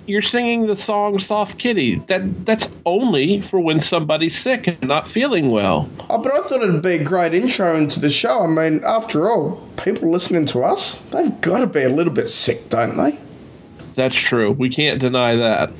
You're 0.08 0.24
singing 0.24 0.66
the 0.66 0.76
song 0.76 1.20
"Soft 1.20 1.60
Kitty." 1.60 2.00
That 2.08 2.48
that's 2.48 2.70
only 2.88 3.42
for 3.42 3.60
when 3.60 3.82
somebody's 3.82 4.36
sick 4.36 4.66
and 4.66 4.82
not 4.82 5.08
feeling 5.08 5.52
well. 5.52 5.88
Oh, 6.10 6.18
but 6.18 6.34
I 6.34 6.42
thought 6.42 6.64
it'd 6.64 6.82
be 6.82 6.96
a 6.96 7.04
great 7.04 7.36
intro 7.36 7.76
into 7.76 8.00
the 8.00 8.10
show. 8.10 8.42
I 8.42 8.48
mean, 8.48 8.82
after 8.84 9.30
all, 9.30 9.62
people 9.78 10.10
listening 10.10 10.48
to 10.48 10.64
us, 10.64 10.96
they've 11.12 11.40
got 11.42 11.60
to 11.60 11.68
be 11.68 11.84
a 11.84 11.90
little 11.90 12.14
bit 12.14 12.30
sick, 12.30 12.70
don't 12.70 12.98
they? 12.98 13.20
That's 13.94 14.18
true. 14.18 14.52
We 14.52 14.70
can't 14.70 15.00
deny 15.00 15.36
that. 15.36 15.72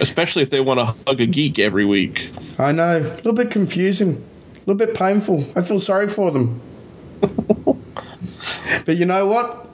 Especially 0.00 0.42
if 0.42 0.50
they 0.50 0.60
want 0.60 0.80
to 0.80 0.86
hug 1.06 1.20
a 1.20 1.26
geek 1.26 1.58
every 1.58 1.84
week. 1.84 2.30
I 2.58 2.72
know. 2.72 2.98
A 2.98 3.16
little 3.16 3.32
bit 3.32 3.50
confusing. 3.50 4.24
A 4.54 4.58
little 4.70 4.74
bit 4.74 4.94
painful. 4.94 5.46
I 5.56 5.62
feel 5.62 5.80
sorry 5.80 6.08
for 6.08 6.30
them. 6.30 6.60
but 7.20 8.96
you 8.96 9.06
know 9.06 9.26
what? 9.26 9.68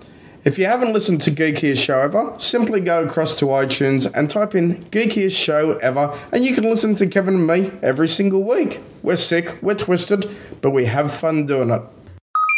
If 0.44 0.58
you 0.58 0.66
haven't 0.66 0.92
listened 0.92 1.22
to 1.22 1.30
Geekiest 1.30 1.82
Show 1.82 2.00
Ever, 2.00 2.34
simply 2.36 2.82
go 2.82 3.02
across 3.02 3.34
to 3.36 3.46
iTunes 3.46 4.10
and 4.14 4.28
type 4.28 4.54
in 4.54 4.84
Geekiest 4.90 5.42
Show 5.42 5.78
Ever, 5.78 6.18
and 6.32 6.44
you 6.44 6.54
can 6.54 6.64
listen 6.64 6.94
to 6.96 7.06
Kevin 7.06 7.34
and 7.34 7.46
me 7.46 7.70
every 7.82 8.08
single 8.08 8.42
week. 8.44 8.82
We're 9.02 9.16
sick, 9.16 9.56
we're 9.62 9.74
twisted, 9.74 10.28
but 10.60 10.72
we 10.72 10.84
have 10.84 11.10
fun 11.14 11.46
doing 11.46 11.70
it. 11.70 11.80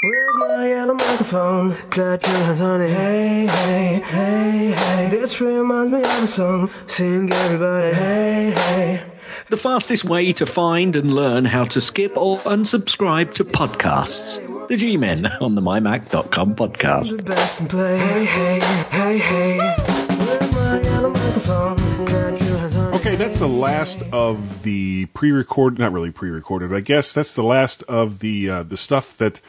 Where's 0.06 0.36
my 0.36 0.68
yellow 0.68 0.94
microphone? 0.94 1.72
Clap 1.90 2.22
your 2.22 2.36
hands 2.36 2.60
on 2.60 2.80
it. 2.80 2.90
Hey, 2.90 3.46
hey, 3.46 4.00
hey, 4.04 4.70
hey. 4.70 5.08
This 5.08 5.40
reminds 5.40 5.90
me 5.90 5.98
of 5.98 6.22
a 6.22 6.28
song. 6.28 6.70
Sing 6.86 7.32
everybody. 7.32 7.92
Hey, 7.92 8.52
hey. 8.54 9.02
The 9.48 9.56
fastest 9.56 10.04
way 10.04 10.32
to 10.34 10.46
find 10.46 10.94
and 10.94 11.12
learn 11.12 11.44
how 11.44 11.64
to 11.64 11.80
skip 11.80 12.16
or 12.16 12.38
unsubscribe 12.38 13.34
to 13.34 13.44
podcasts. 13.44 14.68
The 14.68 14.76
G 14.76 14.96
Men 14.96 15.26
on 15.26 15.56
the 15.56 15.60
MyMac.com 15.60 16.54
podcast. 16.54 17.16
The 17.16 17.22
best 17.24 17.62
in 17.62 17.66
play. 17.66 17.98
Hey, 17.98 18.24
hey, 18.26 18.58
hey, 18.90 19.18
hey. 19.18 19.58
Where's 19.58 20.52
my 20.52 20.80
yellow 20.82 21.10
microphone? 21.10 21.76
Clap 22.06 22.40
your 22.40 22.58
hands 22.58 22.76
on 22.76 22.94
it. 22.94 23.00
Okay, 23.00 23.16
that's 23.16 23.40
the 23.40 23.48
last 23.48 24.04
of 24.12 24.62
the 24.62 25.06
pre-recorded. 25.06 25.80
Not 25.80 25.90
really 25.90 26.12
pre-recorded. 26.12 26.72
I 26.72 26.80
guess 26.80 27.12
that's 27.12 27.34
the 27.34 27.42
last 27.42 27.82
of 27.84 28.20
the 28.20 28.48
uh, 28.48 28.62
the 28.62 28.76
stuff 28.76 29.18
that 29.18 29.40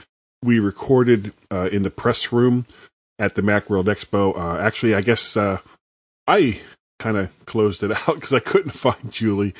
we 0.43 0.59
recorded 0.59 1.33
uh, 1.51 1.69
in 1.71 1.83
the 1.83 1.91
press 1.91 2.31
room 2.31 2.65
at 3.19 3.35
the 3.35 3.41
MacWorld 3.41 3.85
Expo. 3.85 4.37
Uh, 4.37 4.59
actually, 4.59 4.93
I 4.95 5.01
guess 5.01 5.35
uh, 5.35 5.59
I 6.27 6.59
kind 6.99 7.17
of 7.17 7.45
closed 7.45 7.83
it 7.83 7.91
out 8.07 8.15
because 8.15 8.33
I 8.33 8.39
couldn't 8.39 8.71
find 8.71 9.11
Julie, 9.11 9.53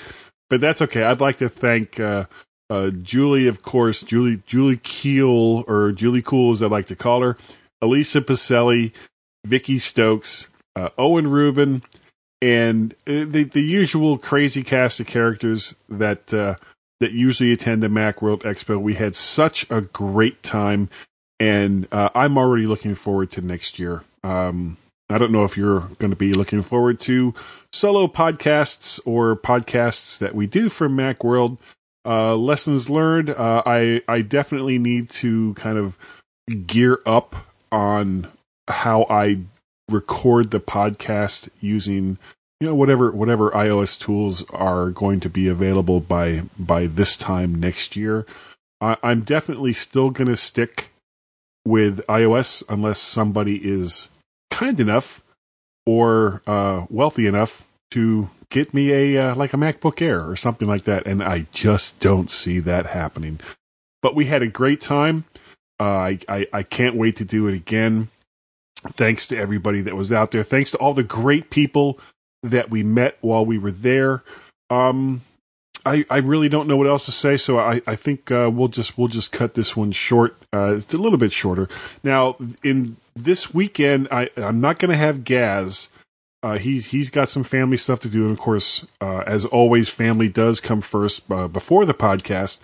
but 0.49 0.61
that's 0.61 0.81
okay. 0.81 1.03
I'd 1.03 1.21
like 1.21 1.37
to 1.37 1.49
thank 1.49 1.99
uh, 1.99 2.25
uh, 2.69 2.89
Julie, 2.89 3.47
of 3.47 3.61
course, 3.61 4.01
Julie 4.01 4.41
Julie 4.45 4.77
Keel 4.77 5.63
or 5.67 5.91
Julie 5.91 6.21
Cool, 6.21 6.53
as 6.53 6.61
I 6.61 6.67
like 6.67 6.87
to 6.87 6.95
call 6.95 7.21
her, 7.21 7.37
Elisa 7.81 8.21
Pacelli, 8.21 8.91
Vicky 9.45 9.77
Stokes, 9.77 10.47
uh, 10.75 10.89
Owen 10.97 11.27
Rubin, 11.27 11.81
and 12.41 12.93
the 13.05 13.43
the 13.43 13.61
usual 13.61 14.17
crazy 14.17 14.63
cast 14.63 14.99
of 14.99 15.07
characters 15.07 15.75
that 15.89 16.33
that 16.99 17.11
usually 17.11 17.51
attend 17.51 17.83
the 17.83 17.87
MacWorld 17.87 18.41
Expo. 18.41 18.79
We 18.79 18.95
had 18.95 19.15
such 19.15 19.69
a 19.69 19.81
great 19.81 20.41
time, 20.43 20.89
and 21.39 21.87
uh, 21.91 22.09
I'm 22.15 22.37
already 22.37 22.65
looking 22.65 22.95
forward 22.95 23.31
to 23.31 23.41
next 23.41 23.79
year. 23.79 24.03
Um, 24.23 24.77
I 25.09 25.17
don't 25.17 25.31
know 25.31 25.45
if 25.45 25.55
you're 25.55 25.81
going 25.99 26.09
to 26.09 26.17
be 26.17 26.33
looking 26.33 26.61
forward 26.61 26.99
to 27.01 27.33
solo 27.71 28.07
podcasts 28.07 28.99
or 29.05 29.35
podcasts 29.35 30.17
that 30.17 30.35
we 30.35 30.47
do 30.47 30.69
from 30.69 30.97
MacWorld. 30.97 31.57
Uh, 32.05 32.35
lessons 32.35 32.89
learned. 32.89 33.29
Uh, 33.29 33.63
I 33.65 34.01
I 34.07 34.21
definitely 34.21 34.79
need 34.79 35.09
to 35.11 35.53
kind 35.55 35.77
of 35.77 35.97
gear 36.65 36.99
up 37.05 37.35
on 37.71 38.27
how 38.67 39.05
I 39.09 39.39
record 39.89 40.51
the 40.51 40.59
podcast 40.59 41.49
using 41.61 42.17
you 42.59 42.67
know 42.67 42.75
whatever 42.75 43.11
whatever 43.11 43.51
iOS 43.51 43.99
tools 43.99 44.43
are 44.49 44.89
going 44.89 45.19
to 45.19 45.29
be 45.29 45.47
available 45.47 45.99
by 45.99 46.43
by 46.57 46.87
this 46.87 47.15
time 47.15 47.55
next 47.55 47.95
year. 47.95 48.25
I, 48.81 48.97
I'm 49.03 49.21
definitely 49.21 49.73
still 49.73 50.09
going 50.09 50.27
to 50.27 50.35
stick 50.37 50.91
with 51.65 52.05
iOS 52.07 52.63
unless 52.69 52.99
somebody 52.99 53.57
is 53.57 54.09
kind 54.49 54.79
enough 54.79 55.21
or 55.85 56.41
uh, 56.47 56.85
wealthy 56.89 57.27
enough 57.27 57.67
to 57.91 58.29
get 58.49 58.73
me 58.73 58.91
a 58.91 59.31
uh, 59.31 59.35
like 59.35 59.53
a 59.53 59.57
MacBook 59.57 60.01
Air 60.01 60.27
or 60.27 60.35
something 60.35 60.67
like 60.67 60.83
that, 60.85 61.05
and 61.05 61.23
I 61.23 61.45
just 61.51 61.99
don't 61.99 62.29
see 62.29 62.59
that 62.59 62.87
happening. 62.87 63.39
But 64.01 64.15
we 64.15 64.25
had 64.25 64.41
a 64.41 64.47
great 64.47 64.81
time. 64.81 65.25
Uh, 65.79 65.83
I, 65.83 66.19
I 66.27 66.47
I 66.53 66.63
can't 66.63 66.95
wait 66.95 67.15
to 67.17 67.25
do 67.25 67.47
it 67.47 67.53
again. 67.53 68.09
Thanks 68.89 69.27
to 69.27 69.37
everybody 69.37 69.81
that 69.81 69.95
was 69.95 70.11
out 70.11 70.31
there. 70.31 70.43
Thanks 70.43 70.71
to 70.71 70.77
all 70.77 70.93
the 70.93 71.03
great 71.03 71.49
people 71.49 71.99
that 72.43 72.69
we 72.69 72.83
met 72.83 73.17
while 73.21 73.45
we 73.45 73.57
were 73.57 73.71
there. 73.71 74.23
Um, 74.69 75.21
I, 75.85 76.05
I 76.09 76.17
really 76.17 76.49
don't 76.49 76.67
know 76.67 76.75
what 76.75 76.87
else 76.87 77.05
to 77.05 77.11
say, 77.11 77.37
so 77.37 77.59
I, 77.59 77.81
I 77.87 77.95
think 77.95 78.29
uh, 78.29 78.51
we'll 78.53 78.67
just 78.67 78.97
we'll 78.97 79.07
just 79.07 79.31
cut 79.31 79.53
this 79.53 79.77
one 79.77 79.93
short. 79.93 80.35
Uh, 80.51 80.75
it's 80.75 80.93
a 80.93 80.97
little 80.97 81.17
bit 81.17 81.31
shorter. 81.31 81.69
Now, 82.03 82.35
in 82.61 82.97
this 83.15 83.53
weekend, 83.53 84.07
I 84.11 84.29
I'm 84.35 84.59
not 84.59 84.79
going 84.79 84.91
to 84.91 84.97
have 84.97 85.23
Gaz. 85.23 85.89
Uh, 86.43 86.57
he's 86.57 86.87
he's 86.87 87.09
got 87.09 87.29
some 87.29 87.43
family 87.43 87.77
stuff 87.77 87.99
to 88.01 88.09
do, 88.09 88.23
and 88.23 88.31
of 88.31 88.39
course, 88.39 88.85
uh, 88.99 89.23
as 89.25 89.45
always, 89.45 89.89
family 89.89 90.27
does 90.27 90.59
come 90.59 90.81
first 90.81 91.23
uh, 91.31 91.47
before 91.47 91.85
the 91.85 91.93
podcast. 91.93 92.59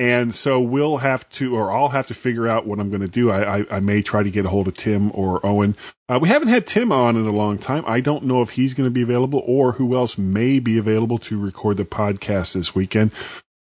And 0.00 0.34
so 0.34 0.58
we'll 0.58 0.96
have 0.96 1.28
to, 1.28 1.54
or 1.54 1.70
I'll 1.70 1.90
have 1.90 2.06
to 2.06 2.14
figure 2.14 2.48
out 2.48 2.66
what 2.66 2.80
I'm 2.80 2.88
going 2.88 3.02
to 3.02 3.06
do. 3.06 3.30
I, 3.30 3.58
I, 3.58 3.66
I 3.70 3.80
may 3.80 4.00
try 4.00 4.22
to 4.22 4.30
get 4.30 4.46
a 4.46 4.48
hold 4.48 4.66
of 4.66 4.74
Tim 4.74 5.10
or 5.12 5.44
Owen. 5.44 5.76
Uh, 6.08 6.18
we 6.22 6.30
haven't 6.30 6.48
had 6.48 6.66
Tim 6.66 6.90
on 6.90 7.16
in 7.16 7.26
a 7.26 7.30
long 7.32 7.58
time. 7.58 7.84
I 7.86 8.00
don't 8.00 8.24
know 8.24 8.40
if 8.40 8.52
he's 8.52 8.72
going 8.72 8.86
to 8.86 8.90
be 8.90 9.02
available 9.02 9.42
or 9.44 9.72
who 9.72 9.94
else 9.94 10.16
may 10.16 10.58
be 10.58 10.78
available 10.78 11.18
to 11.18 11.38
record 11.38 11.76
the 11.76 11.84
podcast 11.84 12.54
this 12.54 12.74
weekend. 12.74 13.10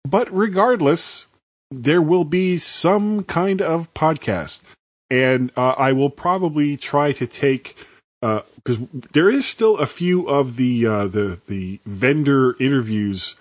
But 0.08 0.32
regardless, 0.32 1.26
there 1.72 2.02
will 2.02 2.26
be 2.26 2.60
some 2.60 3.24
kind 3.24 3.60
of 3.60 3.92
podcast. 3.96 4.62
And 5.10 5.52
uh, 5.58 5.74
I 5.80 5.94
will 5.94 6.12
probably 6.12 6.78
try 6.78 7.12
to 7.12 7.26
take 7.26 7.76
because 8.22 8.78
there 9.14 9.32
is 9.32 9.48
still 9.48 9.78
a 9.78 9.88
few 9.88 10.28
of 10.28 10.58
the 10.58 10.86
uh, 10.86 11.08
the 11.08 11.40
the 11.48 11.80
vendor 11.86 12.56
interviews 12.60 13.36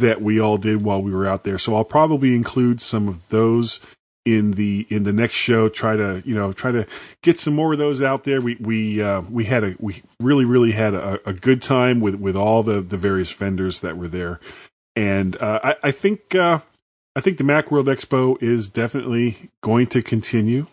that 0.00 0.20
we 0.22 0.40
all 0.40 0.58
did 0.58 0.82
while 0.82 1.02
we 1.02 1.12
were 1.12 1.26
out 1.26 1.44
there. 1.44 1.58
So 1.58 1.74
I'll 1.74 1.84
probably 1.84 2.34
include 2.34 2.80
some 2.80 3.08
of 3.08 3.28
those 3.28 3.80
in 4.24 4.52
the 4.52 4.86
in 4.90 5.04
the 5.04 5.12
next 5.12 5.34
show. 5.34 5.68
Try 5.68 5.96
to 5.96 6.22
you 6.26 6.34
know 6.34 6.52
try 6.52 6.72
to 6.72 6.86
get 7.22 7.38
some 7.38 7.54
more 7.54 7.72
of 7.72 7.78
those 7.78 8.02
out 8.02 8.24
there. 8.24 8.40
We 8.40 8.56
we 8.56 9.00
uh, 9.00 9.22
we 9.22 9.44
had 9.44 9.64
a 9.64 9.76
we 9.78 10.02
really 10.20 10.44
really 10.44 10.72
had 10.72 10.94
a, 10.94 11.20
a 11.28 11.32
good 11.32 11.62
time 11.62 12.00
with 12.00 12.16
with 12.16 12.36
all 12.36 12.62
the 12.62 12.80
the 12.80 12.96
various 12.96 13.30
vendors 13.30 13.80
that 13.80 13.96
were 13.96 14.08
there, 14.08 14.40
and 14.94 15.40
uh, 15.40 15.60
I, 15.62 15.76
I 15.84 15.90
think 15.92 16.34
uh, 16.34 16.60
I 17.14 17.20
think 17.20 17.38
the 17.38 17.44
MacWorld 17.44 17.86
Expo 17.86 18.42
is 18.42 18.68
definitely 18.68 19.50
going 19.62 19.86
to 19.88 20.02
continue, 20.02 20.66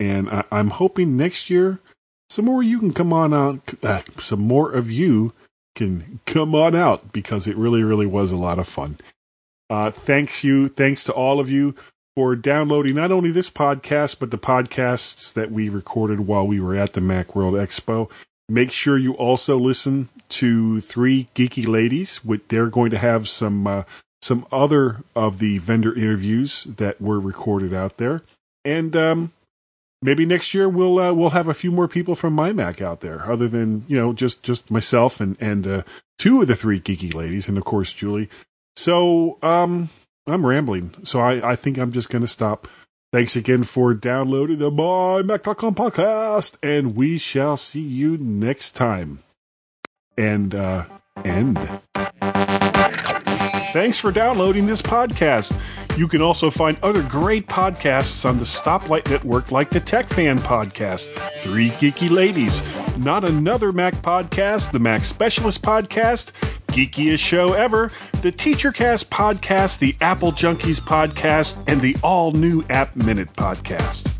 and 0.00 0.28
I, 0.28 0.44
I'm 0.50 0.70
hoping 0.70 1.16
next 1.16 1.48
year 1.48 1.80
some 2.28 2.44
more 2.44 2.62
you 2.62 2.80
can 2.80 2.92
come 2.92 3.12
on 3.12 3.32
out. 3.32 3.74
Uh, 3.82 4.02
some 4.18 4.40
more 4.40 4.72
of 4.72 4.90
you 4.90 5.32
can 5.76 6.18
come 6.26 6.54
on 6.54 6.74
out 6.74 7.12
because 7.12 7.46
it 7.46 7.56
really, 7.56 7.84
really 7.84 8.06
was 8.06 8.32
a 8.32 8.36
lot 8.36 8.58
of 8.58 8.66
fun. 8.66 8.98
Uh, 9.70 9.90
thanks 9.92 10.42
you, 10.42 10.66
thanks 10.68 11.04
to 11.04 11.12
all 11.12 11.38
of 11.38 11.48
you 11.50 11.74
for 12.16 12.34
downloading 12.34 12.96
not 12.96 13.12
only 13.12 13.30
this 13.30 13.50
podcast 13.50 14.18
but 14.18 14.30
the 14.30 14.38
podcasts 14.38 15.32
that 15.34 15.52
we 15.52 15.68
recorded 15.68 16.20
while 16.20 16.46
we 16.46 16.58
were 16.58 16.74
at 16.74 16.94
the 16.94 17.00
MacWorld 17.00 17.52
Expo. 17.52 18.10
Make 18.48 18.70
sure 18.70 18.96
you 18.96 19.12
also 19.14 19.58
listen 19.58 20.08
to 20.30 20.80
Three 20.80 21.28
Geeky 21.34 21.66
Ladies. 21.66 22.20
They're 22.48 22.68
going 22.68 22.90
to 22.90 22.98
have 22.98 23.28
some 23.28 23.66
uh, 23.66 23.82
some 24.22 24.46
other 24.50 25.02
of 25.14 25.40
the 25.40 25.58
vendor 25.58 25.94
interviews 25.94 26.64
that 26.64 27.00
were 27.00 27.20
recorded 27.20 27.74
out 27.74 27.96
there, 27.98 28.22
and 28.64 28.96
um, 28.96 29.32
maybe 30.06 30.24
next 30.24 30.54
year 30.54 30.68
we'll 30.68 30.98
uh, 30.98 31.12
we'll 31.12 31.30
have 31.30 31.48
a 31.48 31.54
few 31.54 31.72
more 31.72 31.88
people 31.88 32.14
from 32.14 32.32
my 32.32 32.52
Mac 32.52 32.80
out 32.80 33.00
there, 33.00 33.30
other 33.30 33.48
than 33.48 33.84
you 33.88 33.96
know 33.96 34.12
just 34.14 34.42
just 34.42 34.70
myself 34.70 35.20
and 35.20 35.36
and 35.40 35.66
uh, 35.66 35.82
two 36.18 36.40
of 36.40 36.46
the 36.46 36.54
three 36.54 36.80
geeky 36.80 37.12
ladies, 37.12 37.48
and 37.48 37.58
of 37.58 37.64
course 37.64 37.92
Julie. 37.92 38.30
So 38.76 39.38
um, 39.42 39.90
I'm 40.26 40.46
rambling, 40.46 40.94
so 41.02 41.20
I 41.20 41.52
I 41.52 41.56
think 41.56 41.76
I'm 41.76 41.92
just 41.92 42.08
gonna 42.08 42.28
stop. 42.28 42.68
Thanks 43.12 43.36
again 43.36 43.64
for 43.64 43.94
downloading 43.94 44.58
the 44.58 44.70
MyMac.com 44.70 45.74
podcast, 45.74 46.56
and 46.62 46.96
we 46.96 47.18
shall 47.18 47.56
see 47.56 47.80
you 47.80 48.16
next 48.16 48.72
time. 48.72 49.22
And 50.18 50.54
uh, 50.54 50.86
end. 51.24 51.58
Thanks 53.76 53.98
for 53.98 54.10
downloading 54.10 54.64
this 54.64 54.80
podcast. 54.80 55.54
You 55.98 56.08
can 56.08 56.22
also 56.22 56.48
find 56.48 56.78
other 56.82 57.02
great 57.02 57.46
podcasts 57.46 58.26
on 58.26 58.38
the 58.38 58.44
Stoplight 58.44 59.10
Network, 59.10 59.52
like 59.52 59.68
the 59.68 59.80
Tech 59.80 60.08
Fan 60.08 60.38
Podcast, 60.38 61.08
Three 61.40 61.68
Geeky 61.68 62.08
Ladies, 62.08 62.62
Not 62.96 63.22
Another 63.22 63.72
Mac 63.72 63.92
Podcast, 63.96 64.72
the 64.72 64.78
Mac 64.78 65.04
Specialist 65.04 65.60
Podcast, 65.60 66.32
Geekiest 66.68 67.18
Show 67.18 67.52
Ever, 67.52 67.92
the 68.22 68.32
TeacherCast 68.32 69.10
Podcast, 69.10 69.78
the 69.78 69.94
Apple 70.00 70.32
Junkies 70.32 70.80
Podcast, 70.80 71.62
and 71.66 71.78
the 71.82 71.94
all 72.02 72.32
new 72.32 72.62
App 72.70 72.96
Minute 72.96 73.28
Podcast. 73.34 74.10